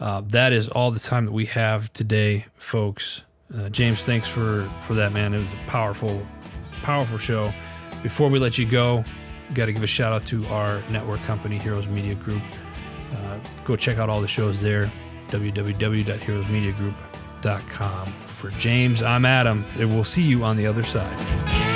uh, 0.00 0.22
that 0.26 0.52
is 0.52 0.68
all 0.68 0.90
the 0.90 0.98
time 0.98 1.26
that 1.26 1.32
we 1.32 1.46
have 1.46 1.92
today 1.92 2.46
folks. 2.56 3.22
Uh, 3.54 3.68
james 3.68 4.02
thanks 4.02 4.26
for 4.26 4.62
for 4.80 4.94
that 4.94 5.12
man. 5.12 5.34
It 5.34 5.38
was 5.38 5.46
a 5.46 5.68
powerful 5.68 6.26
powerful 6.82 7.18
show. 7.18 7.52
Before 8.02 8.28
we 8.28 8.38
let 8.38 8.58
you 8.58 8.66
go 8.66 9.04
got 9.54 9.66
to 9.66 9.72
give 9.72 9.82
a 9.82 9.86
shout 9.86 10.12
out 10.12 10.24
to 10.24 10.46
our 10.46 10.80
network 10.90 11.20
company 11.24 11.58
heroes 11.58 11.86
media 11.86 12.14
group. 12.14 12.40
Uh, 13.12 13.38
go 13.66 13.76
check 13.76 13.98
out 13.98 14.08
all 14.08 14.22
the 14.22 14.28
shows 14.28 14.62
there 14.62 14.90
www.heroesmediagroup.com 15.28 17.12
for 18.24 18.50
james 18.50 19.02
i'm 19.02 19.24
adam. 19.24 19.64
And 19.78 19.90
we'll 19.90 20.04
see 20.04 20.22
you 20.22 20.44
on 20.44 20.56
the 20.56 20.66
other 20.66 20.82
side 20.82 21.71